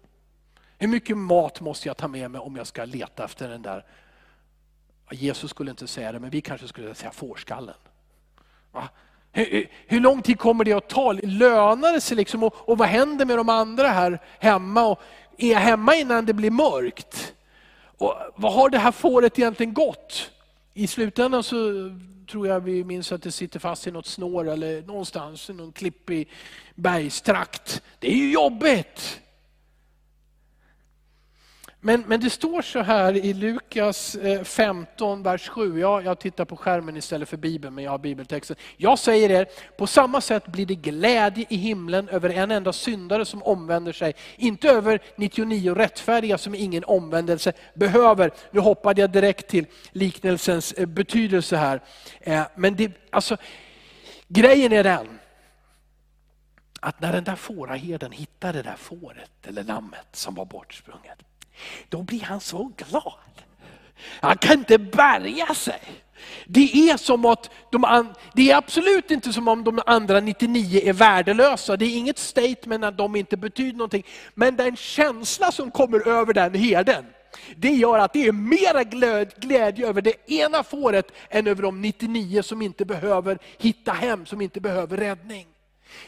Hur 0.78 0.88
mycket 0.88 1.18
mat 1.18 1.62
måste 1.62 1.88
jag 1.90 1.98
ta 1.98 2.08
med 2.08 2.32
mig 2.32 2.42
om 2.42 2.56
jag 2.56 2.68
ska 2.68 2.86
leta 2.86 3.26
efter 3.26 3.50
den 3.50 3.62
där, 3.62 3.86
Jesus 5.12 5.52
skulle 5.52 5.72
inte 5.72 5.88
säga 5.88 6.12
det, 6.12 6.20
men 6.20 6.30
vi 6.30 6.42
kanske 6.42 6.68
skulle 6.68 6.96
säga 6.96 7.12
fårskallen. 7.12 7.76
Hur, 9.32 9.70
hur, 9.88 10.00
lång 10.00 10.22
tid 10.22 10.40
kommer 10.40 10.64
det 10.64 10.74
att 10.74 10.90
ta? 10.90 11.12
Lönar 11.12 11.94
det 11.94 12.02
sig 12.02 12.18
liksom? 12.18 12.44
Och, 12.44 12.70
och 12.70 12.78
vad 12.78 12.88
händer 12.88 13.26
med 13.26 13.38
de 13.38 13.50
andra 13.50 13.88
här 13.88 14.20
hemma? 14.40 14.86
Och 14.86 15.02
är 15.38 15.52
jag 15.52 15.60
hemma 15.60 15.96
innan 15.96 16.26
det 16.26 16.34
blir 16.34 16.52
mörkt? 16.52 17.34
Och 17.98 18.16
vad 18.36 18.54
har 18.54 18.70
det 18.70 18.78
här 18.78 18.92
fåret 18.92 19.40
egentligen 19.40 19.74
gått? 19.74 20.32
I 20.74 20.88
slutändan 20.88 21.44
så 21.44 21.56
tror 22.32 22.48
jag 22.48 22.60
vi 22.60 22.84
minns 22.84 23.12
att 23.12 23.22
det 23.22 23.32
sitter 23.32 23.60
fast 23.60 23.88
i 23.88 23.92
något 23.92 24.06
snår 24.06 24.50
eller 24.50 24.82
någonstans 24.82 25.50
i 25.50 25.54
någon 25.54 25.72
klippig 25.72 26.30
bergstrakt. 26.76 27.82
Det 28.00 28.12
är 28.12 28.16
ju 28.16 28.32
jobbigt. 28.32 29.20
Men, 31.86 32.04
men 32.08 32.20
det 32.20 32.30
står 32.30 32.62
så 32.62 32.80
här 32.80 33.16
i 33.16 33.34
Lukas 33.34 34.16
eh, 34.16 34.44
15, 34.44 35.24
vers 35.24 35.50
7. 35.50 35.80
Ja, 35.80 36.02
jag 36.02 36.20
tittar 36.20 36.46
på 36.46 36.58
skärmen 36.58 36.98
istället 36.98 37.30
för 37.30 37.38
Bibeln, 37.38 37.76
men 37.76 37.84
jag 37.84 37.92
har 37.92 37.98
bibeltexten. 37.98 38.56
Jag 38.78 39.00
säger 39.00 39.32
er, 39.32 39.48
på 39.78 39.88
samma 39.88 40.22
sätt 40.22 40.48
blir 40.48 40.66
det 40.66 40.76
glädje 40.76 41.46
i 41.50 41.56
himlen 41.56 42.10
över 42.10 42.30
en 42.30 42.52
enda 42.52 42.74
syndare 42.74 43.26
som 43.26 43.44
omvänder 43.44 43.92
sig. 43.92 44.16
Inte 44.36 44.70
över 44.70 45.00
99 45.16 45.76
rättfärdiga 45.76 46.38
som 46.38 46.56
ingen 46.56 46.84
omvändelse 46.84 47.54
behöver. 47.74 48.32
Nu 48.52 48.60
hoppade 48.60 49.02
jag 49.02 49.12
direkt 49.12 49.48
till 49.48 49.66
liknelsens 49.92 50.72
eh, 50.72 50.86
betydelse 50.86 51.56
här. 51.56 51.82
Eh, 52.20 52.44
men 52.56 52.76
det, 52.76 52.92
alltså, 53.10 53.38
grejen 54.28 54.74
är 54.74 54.84
den, 54.84 55.20
att 56.80 57.02
när 57.02 57.14
den 57.14 57.24
där 57.24 57.36
fåraherden 57.36 58.12
hittade 58.12 58.58
det 58.58 58.70
där 58.70 58.76
fåret 58.76 59.48
eller 59.48 59.64
lammet 59.64 60.08
som 60.12 60.36
var 60.36 60.46
bortsprunget, 60.46 61.20
då 61.90 62.02
blir 62.02 62.22
han 62.22 62.40
så 62.40 62.72
glad. 62.78 63.14
Han 64.22 64.38
kan 64.38 64.60
inte 64.60 64.78
bärga 64.78 65.54
sig. 65.54 65.82
Det 66.46 66.90
är, 66.90 66.98
som 66.98 67.26
att 67.26 67.50
de, 67.72 68.14
det 68.34 68.52
är 68.52 68.56
absolut 68.58 69.12
inte 69.12 69.34
som 69.34 69.48
om 69.48 69.64
de 69.64 69.82
andra 69.86 70.20
99 70.20 70.82
är 70.84 70.94
värdelösa. 70.94 71.78
Det 71.78 71.86
är 71.86 71.98
inget 71.98 72.20
statement 72.20 72.84
att 72.84 72.98
de 72.98 73.16
inte 73.16 73.38
betyder 73.38 73.78
någonting. 73.78 74.06
Men 74.34 74.56
den 74.56 74.76
känsla 74.76 75.52
som 75.52 75.72
kommer 75.72 76.08
över 76.08 76.34
den 76.34 76.54
herden, 76.54 77.06
det 77.56 77.72
gör 77.72 78.00
att 78.00 78.14
det 78.14 78.28
är 78.28 78.32
mera 78.32 78.84
glädje 79.40 79.88
över 79.88 80.02
det 80.02 80.32
ena 80.32 80.64
fåret 80.64 81.12
än 81.30 81.48
över 81.48 81.64
de 81.64 81.82
99 81.82 82.42
som 82.42 82.62
inte 82.62 82.86
behöver 82.86 83.40
hitta 83.58 83.92
hem, 83.92 84.26
som 84.26 84.42
inte 84.42 84.62
behöver 84.62 84.98
räddning. 84.98 85.48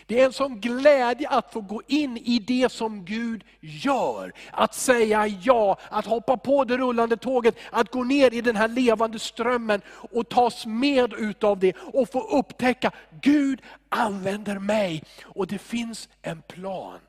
Det 0.05 0.21
är 0.21 0.25
en 0.25 0.33
sån 0.33 0.59
glädje 0.59 1.29
att 1.29 1.53
få 1.53 1.61
gå 1.61 1.81
in 1.87 2.17
i 2.17 2.39
det 2.39 2.71
som 2.71 3.05
Gud 3.05 3.43
gör. 3.59 4.33
Att 4.51 4.75
säga 4.75 5.27
ja, 5.27 5.79
att 5.89 6.05
hoppa 6.05 6.37
på 6.37 6.63
det 6.63 6.77
rullande 6.77 7.17
tåget, 7.17 7.57
att 7.71 7.91
gå 7.91 8.03
ner 8.03 8.33
i 8.33 8.41
den 8.41 8.55
här 8.55 8.67
levande 8.67 9.19
strömmen 9.19 9.81
och 9.87 10.29
tas 10.29 10.65
med 10.65 11.13
utav 11.13 11.59
det 11.59 11.73
och 11.77 12.09
få 12.09 12.21
upptäcka, 12.21 12.91
Gud 13.21 13.61
använder 13.89 14.59
mig 14.59 15.03
och 15.23 15.47
det 15.47 15.59
finns 15.59 16.09
en 16.21 16.41
plan. 16.41 16.99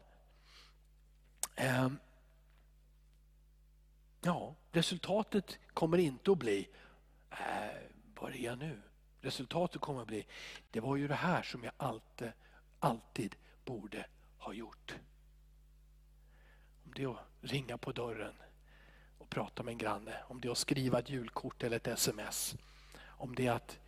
Ehm, 1.57 1.99
ja, 4.23 4.55
resultatet 4.73 5.59
kommer 5.75 5.99
inte 5.99 6.31
att 6.31 6.39
bli, 6.39 6.69
eh, 7.31 7.67
äh, 7.67 7.71
börja 8.21 8.55
nu. 8.55 8.83
Resultatet 9.21 9.81
kommer 9.81 10.01
att 10.01 10.07
bli, 10.07 10.27
det 10.71 10.81
var 10.81 10.97
ju 10.97 11.09
det 11.09 11.15
här 11.15 11.43
som 11.43 11.65
jag 11.65 11.73
alltid 11.77 12.33
alltid 12.87 13.37
borde 13.65 14.07
ha 14.39 14.53
gjort. 14.53 14.95
Om 16.85 16.93
det 16.95 17.03
är 17.03 17.11
att 17.11 17.27
ringa 17.41 17.79
på 17.79 17.93
dörren 17.93 18.35
och 19.19 19.31
prata 19.31 19.63
med 19.63 19.73
en 19.73 19.79
granne, 19.79 20.17
om 20.29 20.41
det 20.41 20.49
är 20.49 20.53
att 20.53 20.59
skriva 20.59 20.99
ett 20.99 21.11
julkort 21.11 21.63
eller 21.63 21.77
ett 21.77 21.87
sms, 21.87 22.57
om 22.99 23.35
det 23.35 23.47
är 23.47 23.53
att 23.53 23.79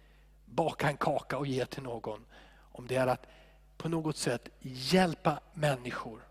baka 0.44 0.88
en 0.88 0.96
kaka 0.96 1.38
och 1.38 1.46
ge 1.46 1.66
till 1.66 1.82
någon, 1.82 2.26
om 2.72 2.86
det 2.86 2.96
är 2.96 3.06
att 3.06 3.26
på 3.76 3.88
något 3.88 4.16
sätt 4.16 4.48
hjälpa 4.60 5.40
människor. 5.54 6.28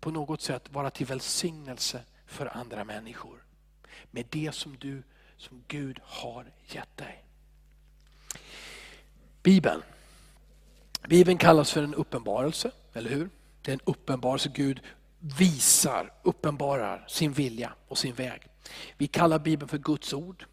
På 0.00 0.10
något 0.10 0.42
sätt 0.42 0.70
vara 0.70 0.90
till 0.90 1.06
välsignelse 1.06 2.04
för 2.26 2.56
andra 2.56 2.84
människor. 2.84 3.44
Med 4.10 4.26
det 4.30 4.54
som 4.54 4.76
du, 4.76 5.02
som 5.36 5.64
Gud 5.68 6.00
har 6.02 6.52
gett 6.66 6.96
dig. 6.96 7.24
Bibeln. 9.42 9.82
Bibeln 11.08 11.38
kallas 11.38 11.72
för 11.72 11.82
en 11.82 11.94
uppenbarelse, 11.94 12.70
eller 12.92 13.10
hur? 13.10 13.30
Det 13.62 13.70
är 13.70 13.72
en 13.72 13.80
uppenbarelse. 13.84 14.50
Gud 14.54 14.80
visar, 15.38 16.12
uppenbarar 16.22 17.04
sin 17.08 17.32
vilja 17.32 17.72
och 17.88 17.98
sin 17.98 18.14
väg. 18.14 18.42
Vi 18.96 19.06
kallar 19.06 19.38
Bibeln 19.38 19.68
för 19.68 19.78
Guds 19.78 20.12
ord. 20.12 20.44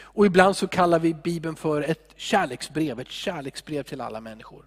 Och 0.00 0.26
ibland 0.26 0.56
så 0.56 0.68
kallar 0.68 0.98
vi 0.98 1.14
Bibeln 1.14 1.56
för 1.56 1.82
ett 1.82 2.14
kärleksbrev, 2.16 3.00
ett 3.00 3.10
kärleksbrev 3.10 3.82
till 3.82 4.00
alla 4.00 4.20
människor. 4.20 4.66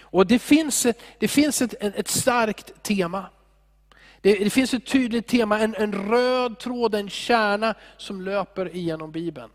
Och 0.00 0.26
Det 0.26 0.38
finns, 0.38 0.86
det 1.18 1.28
finns 1.28 1.62
ett, 1.62 1.74
ett 1.80 2.08
starkt 2.08 2.82
tema. 2.82 3.26
Det, 4.20 4.34
det, 4.34 4.50
finns 4.50 4.74
ett 4.74 4.86
tydligt 4.86 5.26
tema, 5.26 5.60
en, 5.60 5.74
en 5.74 6.10
röd 6.10 6.58
tråd, 6.58 6.94
en 6.94 7.10
kärna 7.10 7.74
som 7.96 8.20
löper 8.20 8.76
igenom 8.76 9.12
Bibeln. 9.12 9.50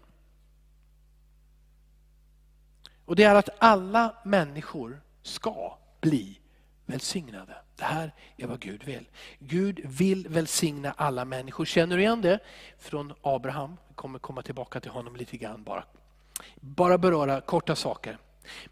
Och 3.05 3.15
Det 3.15 3.23
är 3.23 3.35
att 3.35 3.49
alla 3.59 4.15
människor 4.25 5.01
ska 5.25 5.77
bli 6.01 6.39
välsignade. 6.85 7.55
Det 7.75 7.83
här 7.83 8.13
är 8.37 8.47
vad 8.47 8.59
Gud 8.59 8.83
vill. 8.83 9.07
Gud 9.39 9.79
vill 9.83 10.27
välsigna 10.29 10.91
alla 10.97 11.25
människor. 11.25 11.65
Känner 11.65 11.97
du 11.97 12.03
igen 12.03 12.21
det 12.21 12.39
från 12.79 13.13
Abraham? 13.21 13.77
Vi 13.87 13.95
kommer 13.95 14.19
komma 14.19 14.41
tillbaka 14.41 14.79
till 14.79 14.91
honom 14.91 15.15
lite 15.15 15.37
grann 15.37 15.63
bara. 15.63 15.83
Bara 16.55 16.97
beröra 16.97 17.41
korta 17.41 17.75
saker. 17.75 18.17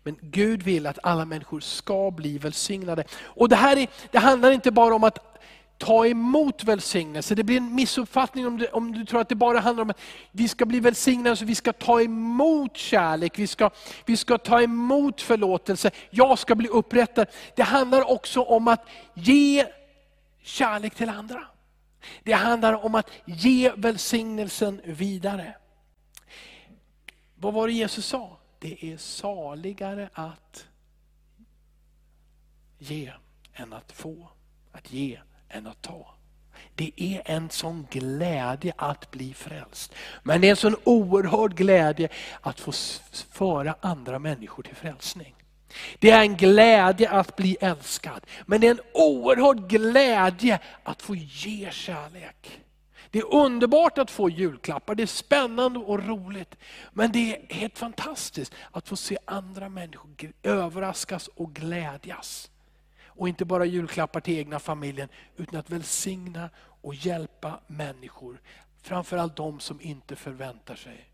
Men 0.03 0.17
Gud 0.22 0.63
vill 0.63 0.88
att 0.88 1.00
alla 1.03 1.25
människor 1.25 1.60
ska 1.60 2.12
bli 2.12 2.38
välsignade. 2.38 3.03
Och 3.22 3.50
det 3.50 3.55
här 3.55 3.77
är, 3.77 3.88
det 4.12 4.19
handlar 4.19 4.51
inte 4.51 4.72
bara 4.72 4.95
om 4.95 5.03
att 5.03 5.33
ta 5.77 6.08
emot 6.08 6.63
välsignelse. 6.63 7.36
Det 7.36 7.44
blir 7.44 7.58
en 7.58 7.75
missuppfattning 7.75 8.48
om 8.48 8.58
du, 8.58 8.68
om 8.68 8.92
du 8.92 9.06
tror 9.06 9.22
att 9.22 9.30
det 9.30 9.36
bara 9.36 9.60
handlar 9.60 9.82
om 9.82 9.89
att 9.89 10.00
vi 10.32 10.48
ska 10.48 10.65
bli 10.65 10.80
välsignade, 10.80 11.36
så 11.36 11.46
vi 11.46 11.56
ska 11.56 11.74
ta 11.74 12.01
emot 12.01 12.77
kärlek, 12.77 13.39
vi 13.39 13.48
ska, 13.48 13.70
vi 14.06 14.18
ska 14.18 14.38
ta 14.38 14.62
emot 14.62 15.22
förlåtelse, 15.22 15.92
jag 16.10 16.39
ska 16.39 16.56
bli 16.56 16.68
upprättad. 16.68 17.27
Det 17.56 17.63
handlar 17.63 18.12
också 18.12 18.42
om 18.42 18.68
att 18.68 18.88
ge 19.13 19.65
kärlek 20.42 20.96
till 20.96 21.10
andra. 21.10 21.48
Det 22.24 22.34
handlar 22.34 22.86
om 22.86 22.96
att 22.96 23.10
ge 23.25 23.72
välsignelsen 23.75 24.82
vidare. 24.84 25.56
Vad 27.36 27.53
var 27.53 27.68
det 27.68 27.74
Jesus 27.74 28.06
sa? 28.06 28.38
Det 28.60 28.86
är 28.86 28.98
saligare 28.98 30.10
att 30.13 30.68
ge 32.80 33.13
än 33.53 33.74
att 33.74 33.92
få. 33.92 34.30
Att 34.72 34.94
ge 34.94 35.20
än 35.53 35.67
att 35.67 35.81
ta. 35.81 36.15
Det 36.75 36.91
är 36.95 37.22
en 37.25 37.50
sån 37.50 37.88
glädje 37.91 38.74
att 38.77 39.12
bli 39.12 39.33
frälst. 39.33 39.95
Men 40.24 40.41
det 40.41 40.48
är 40.48 40.51
en 40.51 40.55
sån 40.55 40.75
oerhörd 40.83 41.55
glädje 41.55 42.10
att 42.41 42.60
få 42.60 42.72
föra 43.31 43.75
andra 43.81 44.19
människor 44.19 44.63
till 44.63 44.75
frälsning. 44.75 45.36
Det 46.00 46.12
är 46.12 46.22
en 46.22 46.38
glädje 46.38 47.10
att 47.10 47.36
bli 47.36 47.57
älskad. 47.62 48.25
Men 48.45 48.62
det 48.62 48.67
är 48.67 48.72
en 48.72 48.81
oerhörd 48.93 49.69
glädje 49.69 50.60
att 50.83 51.01
få 51.01 51.15
ge 51.15 51.72
kärlek. 51.72 52.60
Det 53.10 53.19
är 53.19 53.33
underbart 53.33 53.98
att 53.98 54.12
få 54.12 54.29
julklappar, 54.29 54.95
det 54.95 55.03
är 55.03 55.07
spännande 55.07 55.79
och 55.79 56.07
roligt. 56.07 56.55
Men 56.91 57.12
det 57.12 57.36
är 57.36 57.53
helt 57.53 57.77
fantastiskt 57.77 58.53
att 58.72 58.88
få 58.88 58.95
se 58.95 59.17
andra 59.25 59.69
människor 59.69 60.12
överraskas 60.43 61.27
och 61.27 61.53
glädjas. 61.53 62.50
Och 63.15 63.29
inte 63.29 63.46
bara 63.46 63.65
julklappar 63.65 64.20
till 64.20 64.38
egna 64.38 64.60
familjen, 64.60 65.10
utan 65.38 65.60
att 65.60 65.70
välsigna 65.70 66.50
och 66.82 66.96
hjälpa 66.96 67.60
människor. 67.67 68.41
Framförallt 68.82 69.36
de 69.36 69.60
som 69.60 69.82
inte 69.82 70.15
förväntar 70.15 70.75
sig. 70.75 71.10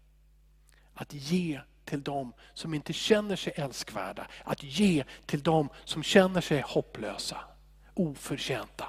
Att 0.94 1.14
ge 1.14 1.62
till 1.86 2.04
de 2.04 2.34
som 2.54 2.74
inte 2.74 2.94
känner 2.94 3.36
sig 3.36 3.54
älskvärda. 3.56 4.28
Att 4.44 4.64
ge 4.64 5.04
till 5.26 5.44
de 5.44 5.70
som 5.86 6.04
känner 6.04 6.42
sig 6.42 6.62
hopplösa, 6.62 7.38
oförtjänta. 7.94 8.86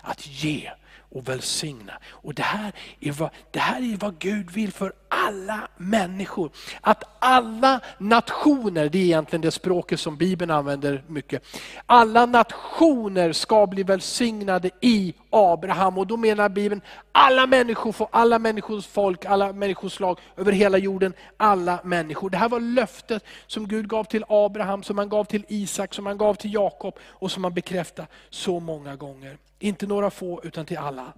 Att 0.00 0.26
ge 0.26 0.72
och 1.12 1.28
välsigna. 1.28 1.98
Och 2.06 2.34
det 2.34 2.42
här, 2.42 2.72
är 3.00 3.12
vad, 3.12 3.30
det 3.50 3.58
här 3.58 3.92
är 3.92 3.96
vad 3.96 4.18
Gud 4.18 4.50
vill 4.50 4.72
för 4.72 4.92
alla 5.26 5.68
människor. 5.76 6.50
Att 6.80 7.04
alla 7.18 7.80
nationer, 7.98 8.88
det 8.88 8.98
är 8.98 9.02
egentligen 9.02 9.40
det 9.40 9.50
språket 9.50 10.00
som 10.00 10.16
Bibeln 10.16 10.50
använder 10.50 11.04
mycket. 11.06 11.42
Alla 11.86 12.26
nationer 12.26 13.32
ska 13.32 13.66
bli 13.66 13.82
välsignade 13.82 14.70
i 14.80 15.14
Abraham. 15.30 15.98
Och 15.98 16.06
då 16.06 16.16
menar 16.16 16.48
Bibeln 16.48 16.80
alla 17.12 17.46
människor, 17.46 18.08
alla 18.10 18.38
människors 18.38 18.86
folk, 18.86 19.24
alla 19.24 19.52
människors 19.52 19.92
slag 19.92 20.18
över 20.36 20.52
hela 20.52 20.78
jorden. 20.78 21.12
Alla 21.36 21.80
människor. 21.84 22.30
Det 22.30 22.36
här 22.36 22.48
var 22.48 22.60
löftet 22.60 23.24
som 23.46 23.68
Gud 23.68 23.88
gav 23.88 24.04
till 24.04 24.24
Abraham, 24.28 24.82
som 24.82 24.98
han 24.98 25.08
gav 25.08 25.24
till 25.24 25.44
Isak, 25.48 25.94
som 25.94 26.06
han 26.06 26.18
gav 26.18 26.34
till 26.34 26.54
Jakob 26.54 26.98
och 27.04 27.30
som 27.30 27.44
han 27.44 27.54
bekräftade 27.54 28.08
så 28.30 28.60
många 28.60 28.96
gånger. 28.96 29.38
Inte 29.58 29.86
några 29.86 30.10
få 30.10 30.40
utan 30.44 30.66
till 30.66 30.78
alla. 30.78 31.12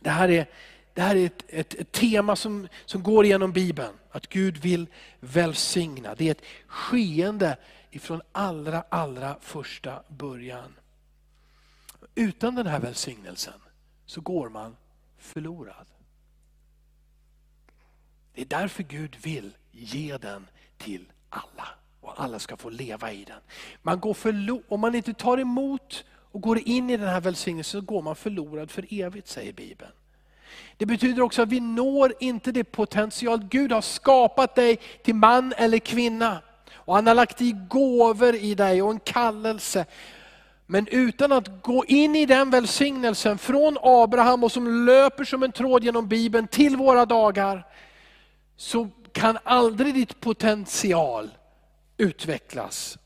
Det 0.00 0.10
här 0.10 0.28
är, 0.28 0.46
det 0.94 1.02
här 1.02 1.16
är 1.16 1.26
ett, 1.26 1.44
ett, 1.48 1.74
ett, 1.74 1.92
tema 1.92 2.36
som, 2.36 2.68
som 2.84 3.02
går 3.02 3.24
igenom 3.24 3.52
Bibeln. 3.52 3.94
Att 4.10 4.26
Gud 4.26 4.56
vill 4.56 4.86
välsigna. 5.20 6.14
Det 6.14 6.26
är 6.26 6.30
ett 6.30 6.42
skeende 6.66 7.56
ifrån 7.90 8.22
allra, 8.32 8.84
allra 8.88 9.36
första 9.40 10.02
början. 10.08 10.74
Utan 12.14 12.54
den 12.54 12.66
här 12.66 12.80
välsignelsen 12.80 13.60
så 14.06 14.20
går 14.20 14.48
man 14.48 14.76
förlorad. 15.18 15.86
Det 18.34 18.40
är 18.40 18.46
därför 18.46 18.82
Gud 18.82 19.16
vill 19.22 19.56
ge 19.70 20.16
den 20.16 20.46
till 20.78 21.12
alla. 21.28 21.68
Och 22.00 22.22
alla 22.22 22.38
ska 22.38 22.56
få 22.56 22.70
leva 22.70 23.12
i 23.12 23.24
den. 23.24 23.40
Man 23.82 24.00
går 24.00 24.16
om 24.68 24.80
man 24.80 24.94
inte 24.94 25.14
tar 25.14 25.38
emot 25.38 26.04
och 26.10 26.40
går 26.40 26.58
in 26.58 26.90
i 26.90 26.96
den 26.96 27.08
här 27.08 27.20
välsignelsen 27.20 27.80
så 27.80 27.86
går 27.86 28.02
man 28.02 28.16
förlorad 28.16 28.70
för 28.70 28.86
evigt, 28.90 29.28
säger 29.28 29.52
Bibeln. 29.52 29.92
Det 30.76 30.86
betyder 30.86 31.22
också 31.22 31.42
att 31.42 31.48
vi 31.48 31.60
når 31.60 32.12
inte 32.20 32.52
det 32.52 32.64
potential 32.64 33.44
Gud 33.44 33.72
har 33.72 33.80
skapat 33.80 34.54
dig 34.54 34.76
till 35.02 35.14
man 35.14 35.52
eller 35.56 35.78
kvinna. 35.78 36.38
Och 36.74 36.94
Han 36.94 37.06
har 37.06 37.14
lagt 37.14 37.40
i 37.40 37.52
gåvor 37.68 38.34
i 38.34 38.54
dig 38.54 38.82
och 38.82 38.90
en 38.90 39.00
kallelse. 39.00 39.86
Men 40.66 40.88
utan 40.88 41.32
att 41.32 41.62
gå 41.62 41.84
in 41.84 42.16
i 42.16 42.26
den 42.26 42.50
välsignelsen 42.50 43.38
från 43.38 43.78
Abraham 43.82 44.44
och 44.44 44.52
som 44.52 44.86
löper 44.86 45.24
som 45.24 45.42
en 45.42 45.52
tråd 45.52 45.84
genom 45.84 46.08
Bibeln 46.08 46.48
till 46.48 46.76
våra 46.76 47.06
dagar, 47.06 47.66
så 48.56 48.88
kan 49.12 49.38
aldrig 49.44 49.94
ditt 49.94 50.20
potential 50.20 51.30
utvecklas. 51.96 52.98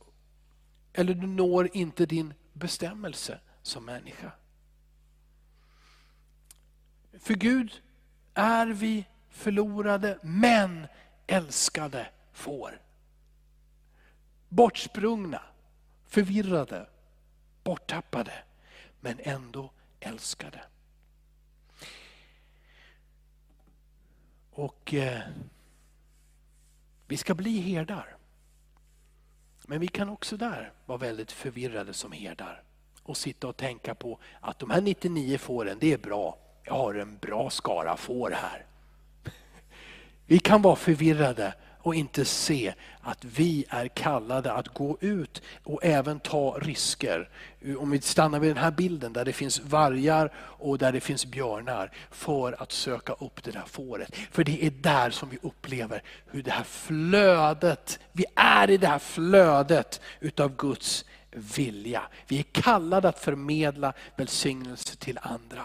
Eller 0.93 1.15
du 1.15 1.27
når 1.27 1.69
inte 1.73 2.07
din 2.07 2.35
bestämmelse 2.53 3.39
som 3.63 3.85
människa. 3.85 4.31
För 7.27 7.35
Gud 7.35 7.83
är 8.35 8.67
vi 8.67 9.07
förlorade 9.31 10.19
men 10.23 10.87
älskade 11.27 12.07
får. 12.33 12.81
Bortsprungna, 14.49 15.43
förvirrade, 16.07 16.89
borttappade 17.65 18.33
men 19.01 19.21
ändå 19.23 19.71
älskade. 20.01 20.65
Och 24.51 24.95
eh, 24.95 25.21
Vi 27.09 27.17
ska 27.17 27.35
bli 27.35 27.61
herdar. 27.61 28.17
Men 29.67 29.81
vi 29.81 29.89
kan 29.89 30.09
också 30.09 30.37
där 30.37 30.73
vara 30.87 30.99
väldigt 30.99 31.33
förvirrade 31.33 31.93
som 31.93 32.13
herdar 32.13 32.63
och 33.03 33.17
sitta 33.17 33.49
och 33.49 33.57
tänka 33.57 33.95
på 33.95 34.19
att 34.41 34.59
de 34.59 34.71
här 34.71 34.81
99 34.81 35.39
fåren, 35.39 35.79
det 35.81 35.93
är 35.93 35.99
bra. 35.99 36.46
Jag 36.67 36.75
har 36.75 36.95
en 36.95 37.19
bra 37.19 37.51
skara 37.51 37.97
får 37.97 38.31
här. 38.31 38.65
Vi 40.27 40.39
kan 40.39 40.63
vara 40.63 40.77
förvirrade 40.77 41.55
och 41.79 41.95
inte 41.95 42.25
se 42.25 42.75
att 43.01 43.25
vi 43.25 43.65
är 43.69 43.89
kallade 43.89 44.53
att 44.53 44.69
gå 44.69 44.99
ut 45.01 45.43
och 45.65 45.85
även 45.85 46.21
ta 46.21 46.59
risker. 46.61 47.29
Om 47.79 47.91
vi 47.91 48.01
stannar 48.01 48.39
vid 48.39 48.51
den 48.51 48.65
här 48.65 48.71
bilden 48.71 49.13
där 49.13 49.25
det 49.25 49.33
finns 49.33 49.61
vargar 49.61 50.33
och 50.37 50.79
där 50.79 50.93
det 50.93 51.01
finns 51.01 51.27
björnar 51.27 51.93
för 52.11 52.63
att 52.63 52.73
söka 52.73 53.13
upp 53.13 53.43
det 53.45 53.51
där 53.51 53.65
fåret. 53.67 54.17
För 54.31 54.45
det 54.45 54.65
är 54.65 54.71
där 54.71 55.11
som 55.11 55.29
vi 55.29 55.39
upplever 55.43 56.03
hur 56.27 56.43
det 56.43 56.51
här 56.51 56.65
flödet, 56.65 57.99
vi 58.13 58.25
är 58.37 58.71
i 58.71 58.77
det 58.77 58.87
här 58.87 58.99
flödet 58.99 60.01
utav 60.21 60.57
Guds 60.57 61.05
vilja. 61.31 62.03
Vi 62.29 62.39
är 62.39 62.45
kallade 62.53 63.09
att 63.09 63.19
förmedla 63.19 63.93
välsignelse 64.17 64.97
till 64.97 65.19
andra. 65.23 65.65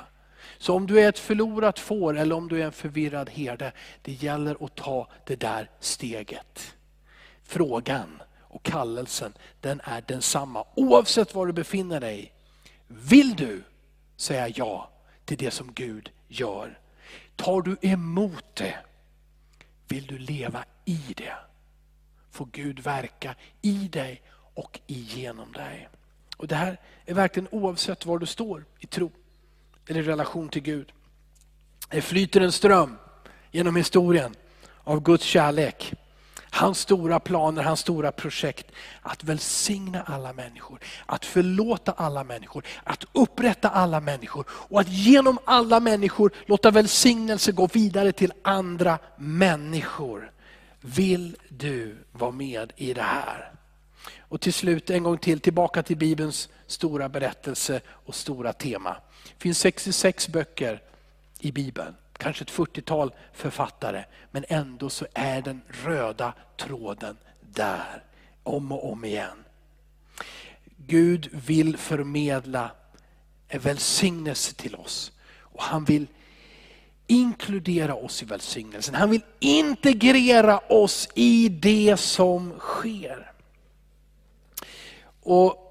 Så 0.62 0.76
om 0.76 0.88
du 0.88 1.00
är 1.00 1.10
ett 1.10 1.20
förlorat 1.20 1.80
får 1.80 2.18
eller 2.18 2.36
om 2.36 2.48
du 2.48 2.62
är 2.62 2.66
en 2.66 2.72
förvirrad 2.72 3.30
herde, 3.30 3.72
det 4.02 4.12
gäller 4.12 4.66
att 4.66 4.76
ta 4.76 5.08
det 5.26 5.36
där 5.36 5.70
steget. 5.80 6.76
Frågan 7.44 8.22
och 8.40 8.64
kallelsen, 8.64 9.34
den 9.62 9.82
är 9.84 10.04
densamma 10.08 10.66
oavsett 10.76 11.36
var 11.36 11.48
du 11.48 11.54
befinner 11.54 12.00
dig. 12.00 12.34
Vill 12.88 13.36
du 13.36 13.64
säga 14.16 14.48
ja 14.48 14.90
till 15.26 15.38
det 15.38 15.52
som 15.52 15.74
Gud 15.74 16.12
gör? 16.28 16.80
Tar 17.36 17.62
du 17.62 17.78
emot 17.82 18.56
det? 18.56 18.78
Vill 19.88 20.08
du 20.08 20.18
leva 20.18 20.66
i 20.86 21.14
det? 21.18 21.36
Får 22.32 22.48
Gud 22.52 22.80
verka 22.80 23.36
i 23.62 23.88
dig 23.88 24.22
och 24.54 24.80
igenom 24.88 25.52
dig. 25.52 25.90
Och 26.38 26.48
Det 26.48 26.56
här 26.56 26.80
är 27.06 27.14
verkligen 27.14 27.48
oavsett 27.52 28.06
var 28.06 28.20
du 28.20 28.26
står 28.26 28.66
i 28.80 28.88
tro 28.88 29.12
eller 29.88 30.00
i 30.00 30.04
relation 30.04 30.50
till 30.50 30.62
Gud. 30.62 30.92
Det 31.90 32.02
flyter 32.02 32.42
en 32.42 32.52
ström 32.52 32.98
genom 33.52 33.76
historien 33.76 34.36
av 34.84 35.04
Guds 35.04 35.24
kärlek. 35.24 35.94
Hans 36.54 36.80
stora 36.80 37.20
planer, 37.20 37.64
hans 37.64 37.80
stora 37.80 38.12
projekt. 38.12 38.72
Att 39.02 39.24
välsigna 39.24 40.02
alla 40.02 40.34
människor, 40.34 40.80
att 41.06 41.26
förlåta 41.26 41.92
alla 41.92 42.24
människor, 42.24 42.66
att 42.84 43.06
upprätta 43.14 43.70
alla 43.70 44.00
människor 44.00 44.46
och 44.50 44.80
att 44.80 44.90
genom 44.90 45.40
alla 45.46 45.80
människor 45.80 46.32
låta 46.46 46.72
välsignelse 46.72 47.52
gå 47.52 47.68
vidare 47.68 48.12
till 48.12 48.34
andra 48.42 49.00
människor. 49.18 50.32
Vill 50.82 51.38
du 51.50 51.98
vara 52.12 52.32
med 52.32 52.74
i 52.76 52.94
det 52.94 53.02
här? 53.02 53.52
Och 54.20 54.42
till 54.42 54.54
slut 54.54 54.90
en 54.90 55.04
gång 55.04 55.18
till 55.18 55.40
tillbaka 55.40 55.84
till 55.84 55.98
Bibelns 55.98 56.50
stora 56.68 57.10
berättelse 57.10 57.82
och 57.88 58.16
stora 58.16 58.54
tema. 58.54 58.98
Det 59.42 59.44
finns 59.44 59.60
66 59.60 60.28
böcker 60.28 60.82
i 61.40 61.52
Bibeln 61.52 61.96
kanske 62.18 62.44
ett 62.44 62.52
40-tal 62.52 63.14
författare, 63.34 64.04
men 64.32 64.46
ändå 64.48 64.90
så 64.90 65.06
är 65.14 65.42
den 65.42 65.62
röda 65.86 66.34
tråden 66.58 67.18
där, 67.42 68.04
om 68.44 68.72
och 68.72 68.92
om 68.92 69.06
igen. 69.06 69.44
Gud 70.78 71.30
vill 71.32 71.78
förmedla 71.78 72.72
en 73.48 73.60
välsignelse 73.60 74.56
till 74.56 74.76
oss 74.76 75.12
och 75.40 75.64
han 75.64 75.86
vill 75.86 76.08
inkludera 77.08 77.96
oss 77.96 78.24
i 78.24 78.26
välsignelsen. 78.26 78.96
Han 78.96 79.10
vill 79.10 79.24
integrera 79.40 80.60
oss 80.60 81.10
i 81.16 81.50
det 81.50 81.98
som 81.98 82.60
sker. 82.60 83.32
Och 85.22 85.71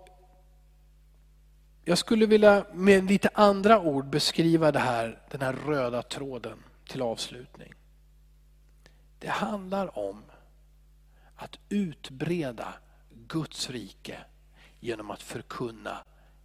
jag 1.85 1.99
skulle 1.99 2.27
vilja 2.27 2.67
med 2.73 3.05
lite 3.05 3.31
andra 3.35 3.81
ord 3.81 4.07
beskriva 4.07 4.73
det 4.73 4.79
här, 4.79 5.19
den 5.31 5.41
här 5.41 5.53
röda 5.53 6.03
tråden 6.03 6.59
till 6.89 7.03
avslutning. 7.03 7.73
Det 9.19 9.29
handlar 9.29 9.99
om 9.99 10.23
att 11.37 11.59
utbreda 11.69 12.75
Guds 13.11 13.71
rike 13.71 14.19
genom 14.81 15.11
att 15.11 15.23
förkunna 15.23 16.05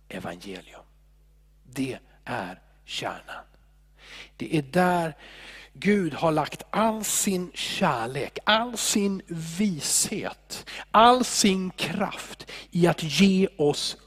evangelium. 0.10 0.86
Det 1.64 2.00
är 2.24 2.62
kärnan. 2.86 3.46
Det 4.38 4.58
är 4.58 4.62
där 4.62 5.18
Gud 5.74 6.14
har 6.14 6.32
lagt 6.32 6.64
all 6.70 7.04
sin 7.04 7.52
kärlek, 7.54 8.40
all 8.44 8.78
sin 8.78 9.22
vishet, 9.28 10.66
all 10.92 11.26
sin 11.26 11.70
kraft 11.70 12.52
i 12.72 12.88
att 12.88 13.04
ge 13.04 13.48
oss 13.58 13.98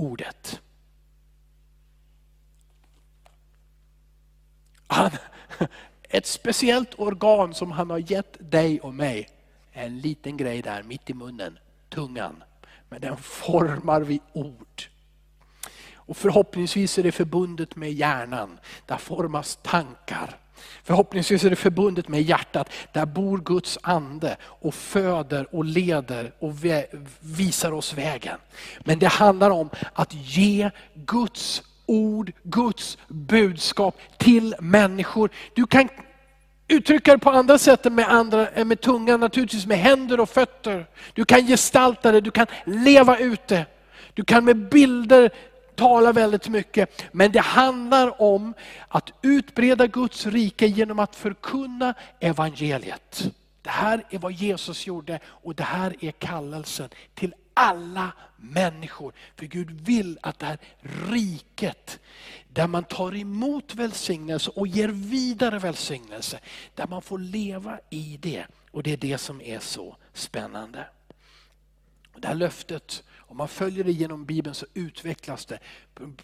ordet. 0.00 0.60
Han, 4.86 5.10
ett 6.02 6.26
speciellt 6.26 6.98
organ 6.98 7.54
som 7.54 7.72
han 7.72 7.90
har 7.90 8.12
gett 8.12 8.36
dig 8.50 8.80
och 8.80 8.94
mig, 8.94 9.28
en 9.72 9.98
liten 9.98 10.36
grej 10.36 10.62
där 10.62 10.82
mitt 10.82 11.10
i 11.10 11.14
munnen, 11.14 11.58
tungan. 11.88 12.42
Men 12.88 13.00
den 13.00 13.16
formar 13.16 14.00
vi 14.00 14.20
ord. 14.32 14.82
Och 15.94 16.16
förhoppningsvis 16.16 16.98
är 16.98 17.02
det 17.02 17.12
förbundet 17.12 17.76
med 17.76 17.92
hjärnan, 17.92 18.58
där 18.86 18.96
formas 18.96 19.58
tankar. 19.62 20.36
Förhoppningsvis 20.84 21.44
är 21.44 21.50
det 21.50 21.56
förbundet 21.56 22.08
med 22.08 22.22
hjärtat. 22.22 22.70
Där 22.92 23.06
bor 23.06 23.38
Guds 23.38 23.78
ande 23.82 24.36
och 24.42 24.74
föder 24.74 25.54
och 25.54 25.64
leder 25.64 26.32
och 26.38 26.54
visar 27.20 27.72
oss 27.72 27.94
vägen. 27.94 28.38
Men 28.80 28.98
det 28.98 29.08
handlar 29.08 29.50
om 29.50 29.70
att 29.92 30.14
ge 30.14 30.70
Guds 30.94 31.62
ord, 31.86 32.32
Guds 32.42 32.98
budskap 33.08 33.98
till 34.18 34.54
människor. 34.60 35.30
Du 35.54 35.66
kan 35.66 35.88
uttrycka 36.68 37.12
det 37.12 37.18
på 37.18 37.30
andra 37.30 37.58
sätt 37.58 37.86
än 37.86 37.94
med, 37.94 38.08
andra, 38.08 38.48
än 38.48 38.68
med 38.68 38.80
tungan, 38.80 39.20
naturligtvis 39.20 39.66
med 39.66 39.78
händer 39.78 40.20
och 40.20 40.28
fötter. 40.28 40.86
Du 41.14 41.24
kan 41.24 41.46
gestalta 41.46 42.12
det, 42.12 42.20
du 42.20 42.30
kan 42.30 42.46
leva 42.64 43.18
ut 43.18 43.48
det. 43.48 43.66
Du 44.14 44.24
kan 44.24 44.44
med 44.44 44.68
bilder 44.68 45.30
talar 45.80 46.12
väldigt 46.12 46.48
mycket, 46.48 47.04
men 47.12 47.32
det 47.32 47.40
handlar 47.40 48.22
om 48.22 48.54
att 48.88 49.10
utbreda 49.22 49.86
Guds 49.86 50.26
rike 50.26 50.66
genom 50.66 50.98
att 50.98 51.16
förkunna 51.16 51.94
evangeliet. 52.20 53.30
Det 53.62 53.70
här 53.70 54.04
är 54.10 54.18
vad 54.18 54.32
Jesus 54.32 54.86
gjorde 54.86 55.20
och 55.24 55.54
det 55.54 55.62
här 55.62 55.96
är 56.00 56.10
kallelsen 56.10 56.88
till 57.14 57.34
alla 57.54 58.12
människor. 58.36 59.12
För 59.36 59.46
Gud 59.46 59.70
vill 59.70 60.18
att 60.22 60.38
det 60.38 60.46
här 60.46 60.58
riket, 61.10 61.98
där 62.48 62.66
man 62.66 62.84
tar 62.84 63.16
emot 63.16 63.74
välsignelse 63.74 64.50
och 64.50 64.66
ger 64.66 64.88
vidare 64.88 65.58
välsignelse, 65.58 66.40
där 66.74 66.86
man 66.86 67.02
får 67.02 67.18
leva 67.18 67.78
i 67.90 68.18
det. 68.20 68.44
Och 68.70 68.82
det 68.82 68.92
är 68.92 68.96
det 68.96 69.18
som 69.18 69.40
är 69.40 69.58
så 69.58 69.96
spännande. 70.12 70.86
Det 72.16 72.28
här 72.28 72.34
löftet 72.34 73.02
om 73.30 73.36
man 73.36 73.48
följer 73.48 73.84
det 73.84 73.92
genom 73.92 74.24
Bibeln 74.24 74.54
så 74.54 74.66
utvecklas 74.74 75.46
det 75.46 75.58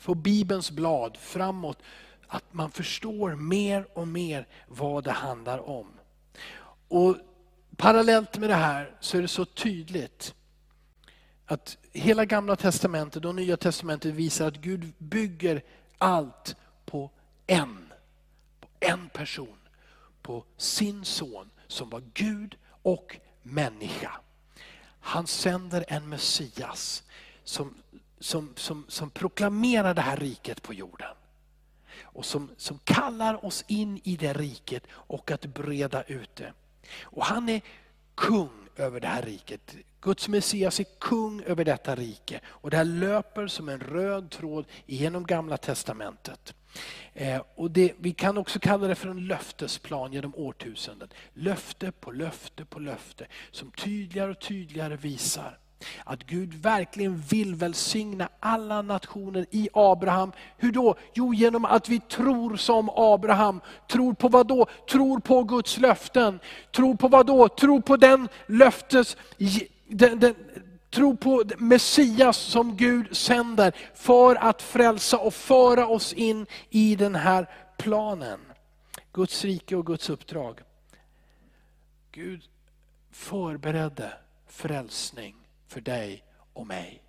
på 0.04 0.14
Bibelns 0.14 0.70
blad 0.70 1.16
framåt. 1.16 1.78
Att 2.26 2.52
man 2.52 2.70
förstår 2.70 3.34
mer 3.34 3.86
och 3.98 4.08
mer 4.08 4.46
vad 4.68 5.04
det 5.04 5.12
handlar 5.12 5.68
om. 5.68 5.86
Och 6.88 7.16
Parallellt 7.76 8.38
med 8.38 8.50
det 8.50 8.54
här 8.54 8.96
så 9.00 9.18
är 9.18 9.22
det 9.22 9.28
så 9.28 9.44
tydligt 9.44 10.34
att 11.46 11.76
hela 11.92 12.24
gamla 12.24 12.56
testamentet 12.56 13.24
och 13.24 13.34
nya 13.34 13.56
testamentet 13.56 14.14
visar 14.14 14.48
att 14.48 14.56
Gud 14.56 14.92
bygger 14.98 15.62
allt 15.98 16.56
på 16.84 17.10
en, 17.46 17.92
på 18.60 18.68
en 18.80 19.08
person. 19.08 19.58
På 20.22 20.44
sin 20.56 21.04
son 21.04 21.50
som 21.66 21.90
var 21.90 22.02
Gud 22.14 22.56
och 22.82 23.16
människa. 23.42 24.20
Han 25.06 25.26
sänder 25.26 25.84
en 25.88 26.08
Messias 26.08 27.02
som, 27.44 27.74
som, 28.20 28.52
som, 28.56 28.84
som 28.88 29.10
proklamerar 29.10 29.94
det 29.94 30.00
här 30.00 30.16
riket 30.16 30.62
på 30.62 30.74
jorden. 30.74 31.14
Och 32.02 32.24
som, 32.24 32.50
som 32.56 32.78
kallar 32.84 33.44
oss 33.44 33.64
in 33.66 34.00
i 34.04 34.16
det 34.16 34.32
riket 34.32 34.82
och 34.90 35.30
att 35.30 35.46
breda 35.46 36.02
ut 36.02 36.36
det. 36.36 36.52
Och 37.02 37.24
han 37.24 37.48
är 37.48 37.60
kung 38.14 38.68
över 38.76 39.00
det 39.00 39.08
här 39.08 39.22
riket. 39.22 39.76
Guds 40.00 40.28
Messias 40.28 40.80
är 40.80 40.86
kung 40.98 41.42
över 41.42 41.64
detta 41.64 41.94
rike. 41.94 42.40
Och 42.46 42.70
det 42.70 42.76
här 42.76 42.84
löper 42.84 43.46
som 43.46 43.68
en 43.68 43.80
röd 43.80 44.30
tråd 44.30 44.66
genom 44.86 45.26
gamla 45.26 45.56
testamentet. 45.56 46.54
Eh, 47.14 47.42
och 47.54 47.70
det, 47.70 47.92
vi 47.98 48.12
kan 48.12 48.38
också 48.38 48.58
kalla 48.58 48.86
det 48.86 48.94
för 48.94 49.08
en 49.08 49.26
löftesplan 49.26 50.12
genom 50.12 50.34
årtusenden. 50.34 51.08
Löfte 51.34 51.92
på 51.92 52.10
löfte 52.10 52.64
på 52.64 52.78
löfte 52.78 53.26
som 53.50 53.70
tydligare 53.70 54.30
och 54.30 54.40
tydligare 54.40 54.96
visar 54.96 55.58
att 56.04 56.26
Gud 56.26 56.54
verkligen 56.54 57.16
vill 57.16 57.54
välsigna 57.54 58.28
alla 58.40 58.82
nationer 58.82 59.46
i 59.50 59.68
Abraham. 59.72 60.32
Hur 60.56 60.72
då? 60.72 60.94
Jo, 61.14 61.34
genom 61.34 61.64
att 61.64 61.88
vi 61.88 62.00
tror 62.00 62.56
som 62.56 62.90
Abraham. 62.96 63.60
Tror 63.88 64.14
på 64.14 64.28
vad 64.28 64.46
då? 64.46 64.66
Tror 64.90 65.20
på 65.20 65.42
Guds 65.42 65.78
löften. 65.78 66.40
Tror 66.76 66.94
på 66.94 67.08
vad 67.08 67.26
då? 67.26 67.48
Tror 67.48 67.80
på 67.80 67.96
den 67.96 68.28
löftes... 68.46 69.16
Den, 69.88 70.20
den, 70.20 70.34
tro 70.90 71.16
på 71.16 71.44
Messias 71.58 72.36
som 72.36 72.76
Gud 72.76 73.16
sänder 73.16 73.76
för 73.94 74.34
att 74.34 74.62
frälsa 74.62 75.18
och 75.18 75.34
föra 75.34 75.86
oss 75.86 76.12
in 76.12 76.46
i 76.70 76.96
den 76.96 77.14
här 77.14 77.50
planen. 77.78 78.40
Guds 79.12 79.44
rike 79.44 79.76
och 79.76 79.86
Guds 79.86 80.10
uppdrag. 80.10 80.60
Gud 82.12 82.48
förberedde 83.10 84.12
frälsning 84.46 85.36
för 85.66 85.80
dig 85.80 86.24
och 86.52 86.66
mig. 86.66 87.02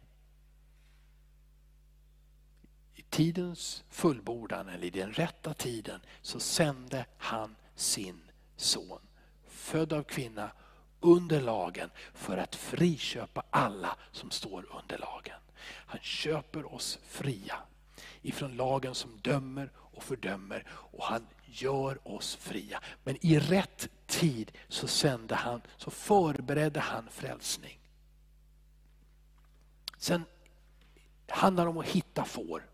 I 2.95 3.01
tidens 3.01 3.83
fullbordan, 3.89 4.69
eller 4.69 4.85
i 4.87 4.89
den 4.89 5.13
rätta 5.13 5.53
tiden, 5.53 6.01
så 6.21 6.39
sände 6.39 7.05
han 7.17 7.55
sin 7.75 8.21
son. 8.55 8.99
Född 9.47 9.93
av 9.93 10.03
kvinna, 10.03 10.51
under 10.99 11.41
lagen, 11.41 11.89
för 12.13 12.37
att 12.37 12.55
friköpa 12.55 13.43
alla 13.49 13.97
som 14.11 14.31
står 14.31 14.65
under 14.79 14.97
lagen. 14.97 15.39
Han 15.65 15.99
köper 16.01 16.73
oss 16.73 16.99
fria 17.03 17.55
ifrån 18.21 18.57
lagen 18.57 18.95
som 18.95 19.19
dömer 19.21 19.71
och 19.75 20.03
fördömer 20.03 20.67
och 20.69 21.03
han 21.03 21.27
gör 21.45 22.07
oss 22.07 22.35
fria. 22.35 22.81
Men 23.03 23.25
i 23.25 23.39
rätt 23.39 23.89
tid 24.05 24.51
så 24.67 24.87
sände 24.87 25.35
han, 25.35 25.61
så 25.77 25.91
förberedde 25.91 26.79
han 26.79 27.09
frälsning. 27.09 27.79
Sen 29.97 30.23
handlar 31.27 31.63
det 31.63 31.69
om 31.69 31.77
att 31.77 31.85
hitta 31.85 32.25
får. 32.25 32.69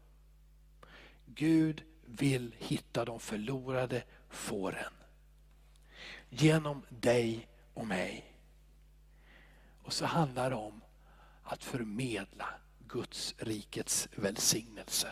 Gud 1.25 1.83
vill 2.05 2.55
hitta 2.59 3.05
de 3.05 3.19
förlorade 3.19 4.03
fåren. 4.29 4.93
Genom 6.29 6.85
dig 6.89 7.47
och 7.73 7.87
mig. 7.87 8.35
Och 9.83 9.93
så 9.93 10.05
handlar 10.05 10.49
det 10.49 10.55
om 10.55 10.81
att 11.43 11.63
förmedla 11.63 12.49
Guds 12.87 13.35
rikets 13.37 14.07
välsignelse. 14.15 15.07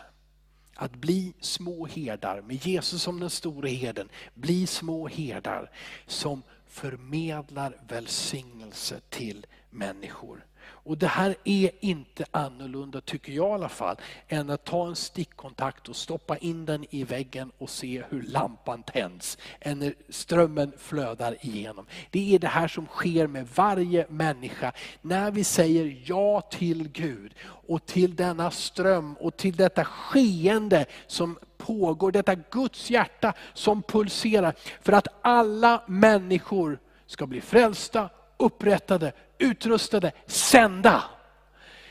att 0.74 0.96
bli 0.96 1.34
små 1.40 1.86
herdar 1.86 2.42
med 2.42 2.66
Jesus 2.66 3.02
som 3.02 3.20
den 3.20 3.30
store 3.30 3.68
herden. 3.68 4.08
Bli 4.34 4.66
små 4.66 5.08
herdar 5.08 5.70
som 6.06 6.42
förmedlar 6.66 7.76
välsignelse 7.88 9.00
till 9.08 9.46
människor. 9.70 10.46
Och 10.84 10.98
Det 10.98 11.06
här 11.06 11.34
är 11.44 11.70
inte 11.80 12.24
annorlunda, 12.30 13.00
tycker 13.00 13.32
jag 13.32 13.48
i 13.48 13.52
alla 13.52 13.68
fall, 13.68 13.96
än 14.28 14.50
att 14.50 14.64
ta 14.64 14.86
en 14.86 14.96
stickkontakt 14.96 15.88
och 15.88 15.96
stoppa 15.96 16.36
in 16.36 16.64
den 16.64 16.86
i 16.90 17.04
väggen 17.04 17.52
och 17.58 17.70
se 17.70 18.02
hur 18.10 18.22
lampan 18.22 18.82
tänds. 18.82 19.38
Än 19.60 19.78
när 19.78 19.94
strömmen 20.08 20.72
flödar 20.78 21.36
igenom. 21.40 21.86
Det 22.10 22.34
är 22.34 22.38
det 22.38 22.48
här 22.48 22.68
som 22.68 22.86
sker 22.86 23.26
med 23.26 23.48
varje 23.54 24.06
människa. 24.08 24.72
När 25.00 25.30
vi 25.30 25.44
säger 25.44 26.02
ja 26.04 26.40
till 26.40 26.88
Gud 26.88 27.34
och 27.44 27.86
till 27.86 28.16
denna 28.16 28.50
ström 28.50 29.16
och 29.20 29.36
till 29.36 29.56
detta 29.56 29.84
skeende 29.84 30.86
som 31.06 31.38
pågår, 31.56 32.12
detta 32.12 32.34
Guds 32.34 32.90
hjärta 32.90 33.32
som 33.54 33.82
pulserar. 33.82 34.54
För 34.80 34.92
att 34.92 35.08
alla 35.20 35.82
människor 35.86 36.78
ska 37.06 37.26
bli 37.26 37.40
frälsta, 37.40 38.10
upprättade, 38.36 39.12
utrustade, 39.42 40.12
sända. 40.26 41.04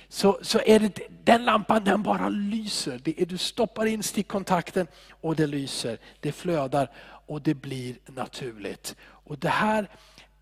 Så, 0.09 0.39
så 0.41 0.59
är 0.65 0.79
det, 0.79 0.99
den 1.23 1.45
lampan 1.45 1.83
den 1.83 2.03
bara 2.03 2.29
lyser. 2.29 3.01
Det 3.03 3.21
är, 3.21 3.25
du 3.25 3.37
stoppar 3.37 3.85
in 3.85 4.03
stickkontakten 4.03 4.87
och 5.09 5.35
det 5.35 5.47
lyser, 5.47 5.97
det 6.19 6.31
flödar 6.31 6.91
och 7.25 7.41
det 7.41 7.53
blir 7.53 7.95
naturligt. 8.05 8.95
Och 9.01 9.37
det 9.37 9.49
här 9.49 9.89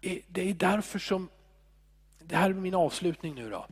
är, 0.02 0.22
det 0.28 0.50
är 0.50 0.54
därför 0.54 1.00
som, 1.00 1.30
det 2.20 2.36
här 2.36 2.50
är 2.50 2.54
min 2.54 2.76
avslutning 2.76 3.36
nu 3.36 3.50
då. 3.50 3.68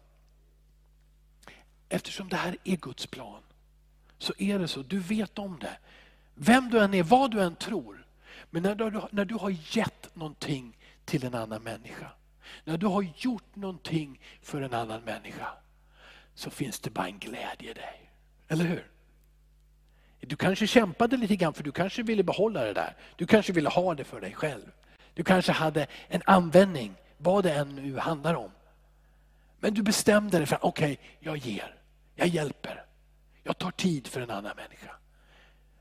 Eftersom 1.90 2.30
det 2.30 2.36
här 2.36 2.58
är 2.64 2.76
Guds 2.76 3.08
plan, 3.08 3.42
så 4.18 4.34
är 4.38 4.60
det 4.60 4.68
så. 4.68 4.82
Du 4.82 5.00
vet 5.00 5.40
om 5.40 5.58
det. 5.62 5.78
Vem 6.34 6.70
du 6.70 6.80
än 6.80 6.94
är, 6.94 7.04
vad 7.04 7.32
du 7.32 7.42
än 7.42 7.56
tror. 7.56 8.06
Men 8.50 8.64
när 8.64 8.76
du, 8.76 9.02
när 9.12 9.26
du 9.26 9.36
har 9.36 9.56
gett 9.78 10.16
någonting 10.16 10.78
till 11.06 11.26
en 11.26 11.36
annan 11.36 11.64
människa, 11.64 12.12
när 12.64 12.78
du 12.78 12.86
har 12.86 13.02
gjort 13.18 13.56
någonting 13.56 14.20
för 14.42 14.62
en 14.62 14.74
annan 14.74 15.02
människa, 15.02 15.48
så 16.34 16.50
finns 16.50 16.80
det 16.80 16.90
bara 16.90 17.08
en 17.08 17.20
glädje 17.20 17.72
i 17.72 17.74
dig. 17.74 18.12
Eller 18.48 18.66
hur? 18.66 18.88
Du 20.20 20.36
kanske 20.36 20.68
kämpade 20.68 21.18
lite 21.18 21.36
grann 21.36 21.54
för 21.54 21.64
du 21.64 21.72
kanske 21.72 22.04
ville 22.04 22.24
behålla 22.24 22.64
det 22.64 22.74
där. 22.74 22.96
Du 23.16 23.26
kanske 23.26 23.54
ville 23.54 23.70
ha 23.70 23.96
det 23.96 24.04
för 24.04 24.22
dig 24.22 24.34
själv. 24.34 24.72
Du 25.14 25.24
kanske 25.24 25.52
hade 25.52 25.88
en 26.08 26.22
användning, 26.26 26.96
vad 27.18 27.44
det 27.44 27.54
än 27.54 27.76
nu 27.76 27.98
handlar 27.98 28.34
om. 28.34 28.52
Men 29.60 29.74
du 29.74 29.82
bestämde 29.82 30.38
dig 30.38 30.48
för, 30.48 30.66
okej, 30.66 30.92
okay, 30.92 31.06
jag 31.20 31.38
ger, 31.38 31.76
jag 32.16 32.28
hjälper. 32.28 32.86
Jag 33.44 33.58
tar 33.58 33.72
tid 33.72 34.08
för 34.08 34.22
en 34.22 34.32
annan 34.32 34.56
människa. 34.56 34.96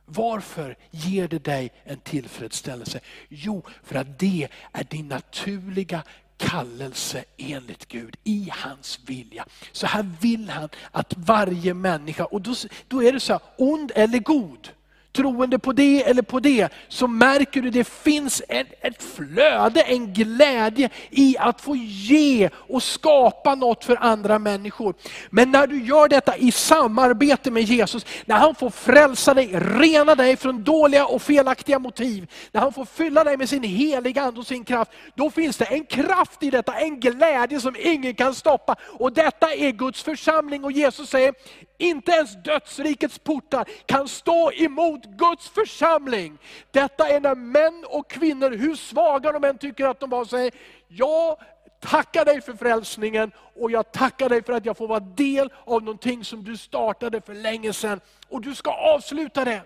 Varför 0.05 0.77
ger 0.91 1.29
det 1.29 1.45
dig 1.45 1.73
en 1.85 2.01
tillfredsställelse? 2.01 3.01
Jo, 3.29 3.63
för 3.83 3.95
att 3.95 4.19
det 4.19 4.49
är 4.73 4.85
din 4.85 5.09
naturliga 5.09 6.03
kallelse 6.37 7.25
enligt 7.37 7.89
Gud, 7.89 8.17
i 8.25 8.49
hans 8.53 9.01
vilja. 9.07 9.47
Så 9.73 9.87
här 9.87 10.11
vill 10.21 10.51
han 10.51 10.69
att 10.91 11.15
varje 11.17 11.75
människa, 11.75 12.25
och 12.25 12.41
då, 12.41 12.55
då 12.89 13.03
är 13.03 13.13
det 13.13 13.21
så 13.21 13.33
här, 13.33 13.43
ond 13.59 13.93
eller 13.95 14.19
god, 14.19 14.69
troende 15.17 15.59
på 15.59 15.73
det 15.73 16.03
eller 16.03 16.23
på 16.23 16.41
det, 16.41 16.69
så 16.89 17.07
märker 17.07 17.63
du 17.63 17.71
det 17.71 17.85
finns 17.85 18.43
ett, 18.49 18.67
ett 18.81 19.03
flöde, 19.03 19.83
en 19.83 20.13
glädje 20.13 20.91
i 21.11 21.37
att 21.39 21.61
få 21.61 21.77
ge 21.77 22.51
och 22.55 22.83
skapa 22.83 23.55
något 23.55 23.85
för 23.85 23.97
andra 24.01 24.39
människor. 24.39 24.95
Men 25.31 25.51
när 25.51 25.67
du 25.67 25.85
gör 25.85 26.09
detta 26.09 26.37
i 26.37 26.53
samarbete 26.53 27.51
med 27.51 27.63
Jesus, 27.63 28.07
när 28.25 28.37
han 28.37 28.55
får 28.55 28.71
frälsa 28.71 29.35
dig, 29.35 29.51
rena 29.55 30.15
dig 30.15 30.37
från 30.37 30.65
dåliga 30.65 31.07
och 31.07 31.23
felaktiga 31.23 31.79
motiv, 31.79 32.31
när 32.53 32.61
han 32.61 32.73
får 32.73 32.85
fylla 32.85 33.25
dig 33.25 33.37
med 33.37 33.49
sin 33.49 33.63
heliga 33.63 34.23
ande 34.23 34.41
och 34.41 34.47
sin 34.47 34.65
kraft, 34.65 34.91
då 35.15 35.31
finns 35.31 35.57
det 35.57 35.65
en 35.65 35.85
kraft 35.85 36.43
i 36.43 36.51
detta, 36.51 36.73
en 36.73 37.01
glädje 37.01 37.61
som 37.61 37.77
ingen 37.79 38.15
kan 38.15 38.35
stoppa. 38.35 38.77
Och 38.99 39.13
detta 39.13 39.53
är 39.53 39.71
Guds 39.71 40.03
församling 40.03 40.65
och 40.65 40.73
Jesus 40.73 41.11
säger, 41.11 41.35
inte 41.79 42.13
ens 42.13 42.43
dödsrikets 42.43 43.19
portar 43.19 43.65
kan 43.87 44.09
stå 44.09 44.53
emot 44.53 45.06
Guds 45.07 45.49
församling. 45.49 46.39
Detta 46.71 47.09
är 47.09 47.21
när 47.21 47.35
män 47.35 47.85
och 47.89 48.11
kvinnor, 48.11 48.51
hur 48.51 48.75
svaga 48.75 49.33
de 49.33 49.45
än 49.45 49.59
tycker 49.59 49.87
att 49.87 50.01
de 50.01 50.11
var, 50.11 50.25
säger, 50.25 50.53
jag 50.89 51.39
tackar 51.81 52.25
dig 52.25 52.41
för 52.41 52.53
frälsningen 52.53 53.33
och 53.61 53.71
jag 53.71 53.93
tackar 53.93 54.29
dig 54.29 54.43
för 54.43 54.53
att 54.53 54.67
jag 54.67 54.77
får 54.77 54.89
vara 54.89 55.01
del 55.01 55.53
av 55.65 55.83
någonting 55.83 56.25
som 56.25 56.45
du 56.45 56.57
startade 56.57 57.21
för 57.21 57.35
länge 57.35 57.73
sedan. 57.73 58.01
Och 58.29 58.41
du 58.41 58.55
ska 58.55 58.71
avsluta 58.71 59.45
det. 59.45 59.63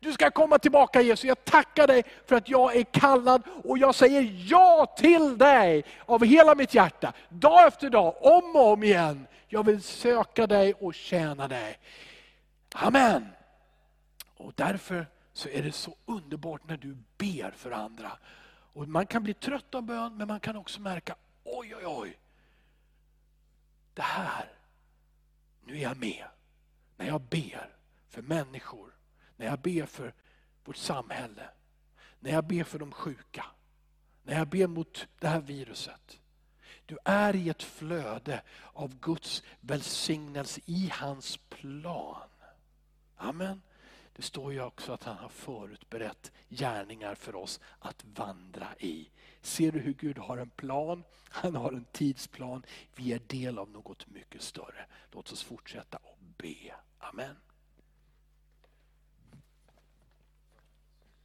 Du 0.00 0.12
ska 0.12 0.30
komma 0.30 0.58
tillbaka 0.58 1.00
Jesus. 1.00 1.24
Jag 1.24 1.44
tackar 1.44 1.86
dig 1.86 2.02
för 2.26 2.36
att 2.36 2.48
jag 2.48 2.76
är 2.76 2.82
kallad 2.82 3.42
och 3.64 3.78
jag 3.78 3.94
säger 3.94 4.46
ja 4.50 4.94
till 4.98 5.38
dig 5.38 5.84
av 6.06 6.24
hela 6.24 6.54
mitt 6.54 6.74
hjärta. 6.74 7.12
Dag 7.28 7.66
efter 7.66 7.90
dag, 7.90 8.14
om 8.20 8.56
och 8.56 8.72
om 8.72 8.82
igen. 8.82 9.26
Jag 9.48 9.66
vill 9.66 9.82
söka 9.82 10.46
dig 10.46 10.74
och 10.74 10.94
tjäna 10.94 11.48
dig. 11.48 11.78
Amen. 12.74 13.26
Och 14.36 14.52
därför 14.56 15.06
så 15.32 15.48
är 15.48 15.62
det 15.62 15.72
så 15.72 15.96
underbart 16.06 16.68
när 16.68 16.76
du 16.76 16.96
ber 17.18 17.50
för 17.50 17.70
andra. 17.70 18.18
Och 18.72 18.88
Man 18.88 19.06
kan 19.06 19.22
bli 19.22 19.34
trött 19.34 19.74
av 19.74 19.82
bön, 19.82 20.16
men 20.16 20.28
man 20.28 20.40
kan 20.40 20.56
också 20.56 20.80
märka, 20.80 21.16
oj 21.44 21.74
oj 21.76 21.86
oj. 21.86 22.18
Det 23.94 24.02
här, 24.02 24.52
nu 25.64 25.76
är 25.76 25.82
jag 25.82 25.96
med. 25.96 26.24
När 26.96 27.06
jag 27.06 27.20
ber 27.20 27.76
för 28.08 28.22
människor, 28.22 28.94
när 29.36 29.46
jag 29.46 29.58
ber 29.58 29.86
för 29.86 30.14
vårt 30.64 30.76
samhälle, 30.76 31.48
när 32.20 32.30
jag 32.30 32.46
ber 32.46 32.64
för 32.64 32.78
de 32.78 32.92
sjuka, 32.92 33.44
när 34.22 34.38
jag 34.38 34.48
ber 34.48 34.66
mot 34.66 35.06
det 35.18 35.28
här 35.28 35.40
viruset. 35.40 36.18
Du 36.86 36.98
är 37.04 37.36
i 37.36 37.48
ett 37.48 37.62
flöde 37.62 38.42
av 38.72 38.98
Guds 39.00 39.42
välsignelse 39.60 40.60
i 40.66 40.90
hans 40.92 41.36
plan. 41.36 42.28
Amen. 43.16 43.62
Det 44.12 44.22
står 44.22 44.52
ju 44.52 44.62
också 44.62 44.92
att 44.92 45.04
han 45.04 45.16
har 45.16 45.28
förutberett 45.28 46.32
gärningar 46.48 47.14
för 47.14 47.34
oss 47.34 47.60
att 47.78 48.04
vandra 48.14 48.68
i. 48.78 49.10
Ser 49.40 49.72
du 49.72 49.78
hur 49.78 49.92
Gud 49.94 50.18
har 50.18 50.36
en 50.36 50.50
plan? 50.50 51.04
Han 51.28 51.56
har 51.56 51.72
en 51.72 51.84
tidsplan. 51.92 52.62
Vi 52.94 53.12
är 53.12 53.20
del 53.26 53.58
av 53.58 53.70
något 53.70 54.10
mycket 54.10 54.42
större. 54.42 54.86
Låt 55.12 55.32
oss 55.32 55.42
fortsätta 55.42 55.96
och 55.96 56.18
be. 56.36 56.74
Amen. 56.98 57.36